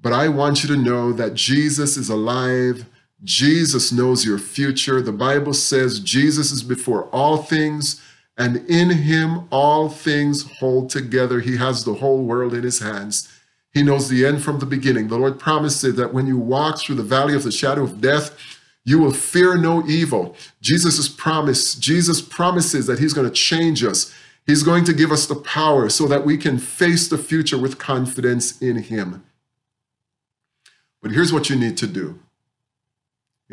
But 0.00 0.14
I 0.14 0.28
want 0.28 0.62
you 0.62 0.68
to 0.74 0.82
know 0.82 1.12
that 1.12 1.34
Jesus 1.34 1.98
is 1.98 2.08
alive. 2.08 2.86
Jesus 3.22 3.92
knows 3.92 4.24
your 4.24 4.38
future. 4.38 5.02
The 5.02 5.12
Bible 5.12 5.54
says 5.54 6.00
Jesus 6.00 6.50
is 6.52 6.62
before 6.62 7.04
all 7.04 7.36
things 7.38 8.02
and 8.36 8.56
in 8.68 8.90
him 8.90 9.46
all 9.50 9.88
things 9.88 10.50
hold 10.58 10.90
together. 10.90 11.40
He 11.40 11.56
has 11.56 11.84
the 11.84 11.94
whole 11.94 12.24
world 12.24 12.54
in 12.54 12.64
his 12.64 12.80
hands. 12.80 13.28
He 13.72 13.82
knows 13.82 14.08
the 14.08 14.24
end 14.24 14.42
from 14.42 14.58
the 14.58 14.66
beginning. 14.66 15.08
The 15.08 15.18
Lord 15.18 15.38
promises 15.38 15.96
that 15.96 16.14
when 16.14 16.26
you 16.26 16.38
walk 16.38 16.78
through 16.78 16.96
the 16.96 17.02
valley 17.02 17.34
of 17.34 17.42
the 17.42 17.52
shadow 17.52 17.82
of 17.82 18.00
death, 18.00 18.36
you 18.84 18.98
will 18.98 19.12
fear 19.12 19.56
no 19.56 19.84
evil. 19.86 20.36
Jesus' 20.60 21.08
promise, 21.08 21.74
Jesus 21.74 22.20
promises 22.20 22.86
that 22.86 22.98
he's 22.98 23.14
going 23.14 23.26
to 23.26 23.34
change 23.34 23.82
us. 23.82 24.12
He's 24.46 24.62
going 24.62 24.84
to 24.84 24.92
give 24.92 25.10
us 25.10 25.26
the 25.26 25.36
power 25.36 25.88
so 25.88 26.06
that 26.06 26.26
we 26.26 26.36
can 26.36 26.58
face 26.58 27.08
the 27.08 27.18
future 27.18 27.58
with 27.58 27.78
confidence 27.78 28.60
in 28.60 28.76
him. 28.76 29.24
But 31.02 31.12
here's 31.12 31.32
what 31.32 31.48
you 31.48 31.56
need 31.56 31.76
to 31.78 31.86
do. 31.86 32.20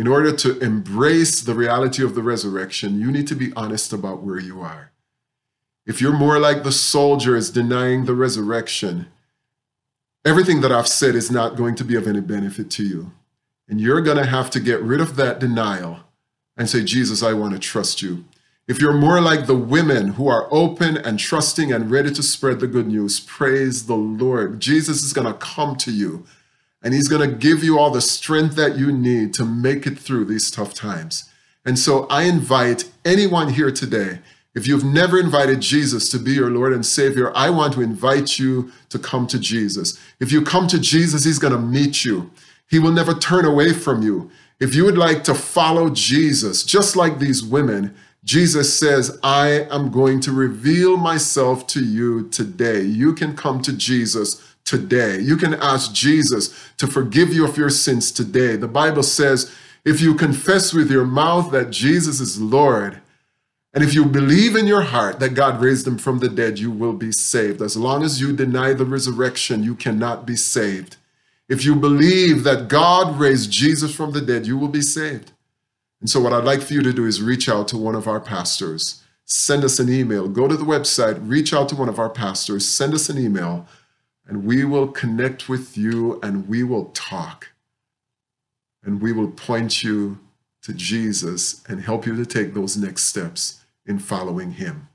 In 0.01 0.07
order 0.07 0.31
to 0.35 0.57
embrace 0.61 1.41
the 1.41 1.53
reality 1.53 2.03
of 2.03 2.15
the 2.15 2.23
resurrection, 2.23 2.99
you 2.99 3.11
need 3.11 3.27
to 3.27 3.35
be 3.35 3.53
honest 3.55 3.93
about 3.93 4.23
where 4.23 4.39
you 4.39 4.59
are. 4.59 4.89
If 5.85 6.01
you're 6.01 6.11
more 6.11 6.39
like 6.39 6.63
the 6.63 6.71
soldiers 6.71 7.51
denying 7.51 8.05
the 8.05 8.15
resurrection, 8.15 9.09
everything 10.25 10.61
that 10.61 10.71
I've 10.71 10.87
said 10.87 11.13
is 11.13 11.29
not 11.29 11.55
going 11.55 11.75
to 11.75 11.83
be 11.83 11.93
of 11.93 12.07
any 12.07 12.19
benefit 12.19 12.71
to 12.71 12.83
you. 12.83 13.11
And 13.69 13.79
you're 13.79 14.01
going 14.01 14.17
to 14.17 14.25
have 14.25 14.49
to 14.49 14.59
get 14.59 14.81
rid 14.81 15.01
of 15.01 15.17
that 15.17 15.37
denial 15.37 15.99
and 16.57 16.67
say, 16.67 16.83
Jesus, 16.83 17.21
I 17.21 17.33
want 17.33 17.53
to 17.53 17.59
trust 17.59 18.01
you. 18.01 18.25
If 18.67 18.81
you're 18.81 18.93
more 18.93 19.21
like 19.21 19.45
the 19.45 19.55
women 19.55 20.13
who 20.13 20.27
are 20.27 20.47
open 20.49 20.97
and 20.97 21.19
trusting 21.19 21.71
and 21.71 21.91
ready 21.91 22.11
to 22.11 22.23
spread 22.23 22.59
the 22.59 22.65
good 22.65 22.87
news, 22.87 23.19
praise 23.19 23.85
the 23.85 23.93
Lord. 23.93 24.59
Jesus 24.59 25.03
is 25.03 25.13
going 25.13 25.27
to 25.27 25.35
come 25.35 25.75
to 25.75 25.91
you 25.91 26.25
and 26.81 26.93
He's 26.93 27.07
going 27.07 27.27
to 27.29 27.35
give 27.35 27.63
you 27.63 27.77
all 27.77 27.91
the 27.91 28.01
strength 28.01 28.55
that 28.55 28.77
you 28.77 28.91
need 28.91 29.33
to 29.35 29.45
make 29.45 29.85
it 29.85 29.99
through 29.99 30.25
these 30.25 30.49
tough 30.49 30.73
times. 30.73 31.29
And 31.65 31.77
so 31.77 32.07
I 32.07 32.23
invite 32.23 32.89
anyone 33.05 33.49
here 33.53 33.71
today, 33.71 34.19
If 34.53 34.67
you've 34.67 34.83
never 34.83 35.17
invited 35.17 35.61
Jesus 35.61 36.09
to 36.09 36.19
be 36.19 36.33
your 36.33 36.49
Lord 36.49 36.73
and 36.73 36.85
Savior, 36.85 37.31
I 37.35 37.49
want 37.49 37.73
to 37.73 37.81
invite 37.81 38.37
you 38.37 38.71
to 38.89 38.99
come 38.99 39.25
to 39.27 39.39
Jesus. 39.39 39.97
If 40.19 40.31
you 40.31 40.41
come 40.41 40.67
to 40.67 40.79
Jesus, 40.79 41.23
He's 41.23 41.39
going 41.39 41.53
to 41.53 41.59
meet 41.59 42.03
you. 42.03 42.31
He 42.69 42.77
will 42.77 42.91
never 42.91 43.13
turn 43.13 43.45
away 43.45 43.71
from 43.71 44.01
you. 44.01 44.29
If 44.59 44.75
you 44.75 44.83
would 44.85 44.97
like 44.97 45.23
to 45.23 45.33
follow 45.33 45.89
Jesus, 45.89 46.63
just 46.63 46.95
like 46.95 47.19
these 47.19 47.43
women, 47.43 47.95
Jesus 48.23 48.77
says, 48.77 49.17
I 49.23 49.67
am 49.71 49.89
going 49.89 50.19
to 50.21 50.31
reveal 50.31 50.97
myself 50.97 51.65
to 51.67 51.83
you 51.83 52.27
today. 52.29 52.81
You 52.81 53.13
can 53.13 53.35
come 53.35 53.61
to 53.63 53.73
Jesus 53.73 54.50
today. 54.65 55.19
You 55.19 55.37
can 55.37 55.53
ask 55.55 55.93
Jesus 55.93 56.69
to 56.77 56.87
forgive 56.87 57.33
you 57.33 57.45
of 57.45 57.57
your 57.57 57.69
sins 57.69 58.11
today. 58.11 58.55
The 58.55 58.67
Bible 58.67 59.03
says, 59.03 59.53
if 59.83 59.99
you 59.99 60.13
confess 60.13 60.73
with 60.73 60.91
your 60.91 61.05
mouth 61.05 61.51
that 61.51 61.71
Jesus 61.71 62.19
is 62.19 62.39
Lord, 62.39 63.01
and 63.73 63.83
if 63.83 63.93
you 63.93 64.05
believe 64.05 64.55
in 64.55 64.67
your 64.67 64.81
heart 64.81 65.19
that 65.19 65.33
God 65.33 65.61
raised 65.61 65.87
him 65.87 65.97
from 65.97 66.19
the 66.19 66.29
dead, 66.29 66.59
you 66.59 66.69
will 66.71 66.93
be 66.93 67.11
saved. 67.11 67.61
As 67.61 67.77
long 67.77 68.03
as 68.03 68.19
you 68.19 68.33
deny 68.33 68.73
the 68.73 68.85
resurrection, 68.85 69.63
you 69.63 69.75
cannot 69.75 70.25
be 70.25 70.35
saved. 70.35 70.97
If 71.47 71.65
you 71.65 71.75
believe 71.75 72.43
that 72.43 72.67
God 72.67 73.17
raised 73.17 73.51
Jesus 73.51 73.93
from 73.93 74.11
the 74.11 74.21
dead, 74.21 74.45
you 74.45 74.57
will 74.57 74.67
be 74.67 74.81
saved. 74.81 75.31
And 76.01 76.09
so, 76.09 76.19
what 76.19 76.33
I'd 76.33 76.43
like 76.43 76.61
for 76.61 76.73
you 76.73 76.81
to 76.81 76.93
do 76.93 77.05
is 77.05 77.21
reach 77.21 77.47
out 77.47 77.67
to 77.69 77.77
one 77.77 77.95
of 77.95 78.07
our 78.07 78.19
pastors. 78.19 79.03
Send 79.25 79.63
us 79.63 79.79
an 79.79 79.91
email. 79.91 80.27
Go 80.27 80.47
to 80.47 80.57
the 80.57 80.65
website, 80.65 81.19
reach 81.21 81.53
out 81.53 81.69
to 81.69 81.75
one 81.75 81.89
of 81.89 81.99
our 81.99 82.09
pastors, 82.09 82.67
send 82.67 82.93
us 82.93 83.07
an 83.07 83.17
email, 83.17 83.67
and 84.27 84.45
we 84.45 84.63
will 84.63 84.87
connect 84.87 85.49
with 85.49 85.77
you 85.77 86.19
and 86.21 86.47
we 86.47 86.63
will 86.63 86.85
talk. 86.93 87.49
And 88.83 89.01
we 89.01 89.11
will 89.11 89.29
point 89.29 89.83
you 89.83 90.19
to 90.63 90.73
Jesus 90.73 91.63
and 91.67 91.81
help 91.81 92.05
you 92.05 92.15
to 92.15 92.25
take 92.25 92.53
those 92.53 92.77
next 92.77 93.03
steps 93.03 93.63
in 93.85 93.99
following 93.99 94.53
him. 94.53 94.87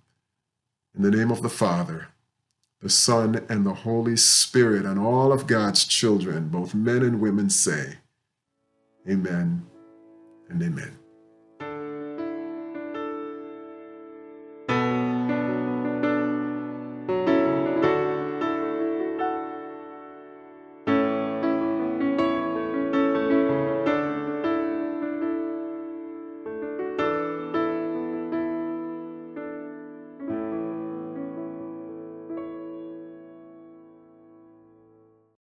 In 0.96 1.02
the 1.02 1.10
name 1.10 1.30
of 1.30 1.42
the 1.42 1.48
Father, 1.48 2.08
the 2.80 2.88
Son, 2.88 3.44
and 3.48 3.66
the 3.66 3.74
Holy 3.74 4.16
Spirit, 4.16 4.84
and 4.84 4.98
all 4.98 5.32
of 5.32 5.46
God's 5.46 5.84
children, 5.86 6.48
both 6.48 6.74
men 6.74 7.02
and 7.02 7.20
women, 7.20 7.50
say, 7.50 7.96
Amen 9.08 9.66
and 10.48 10.62
amen. 10.62 10.98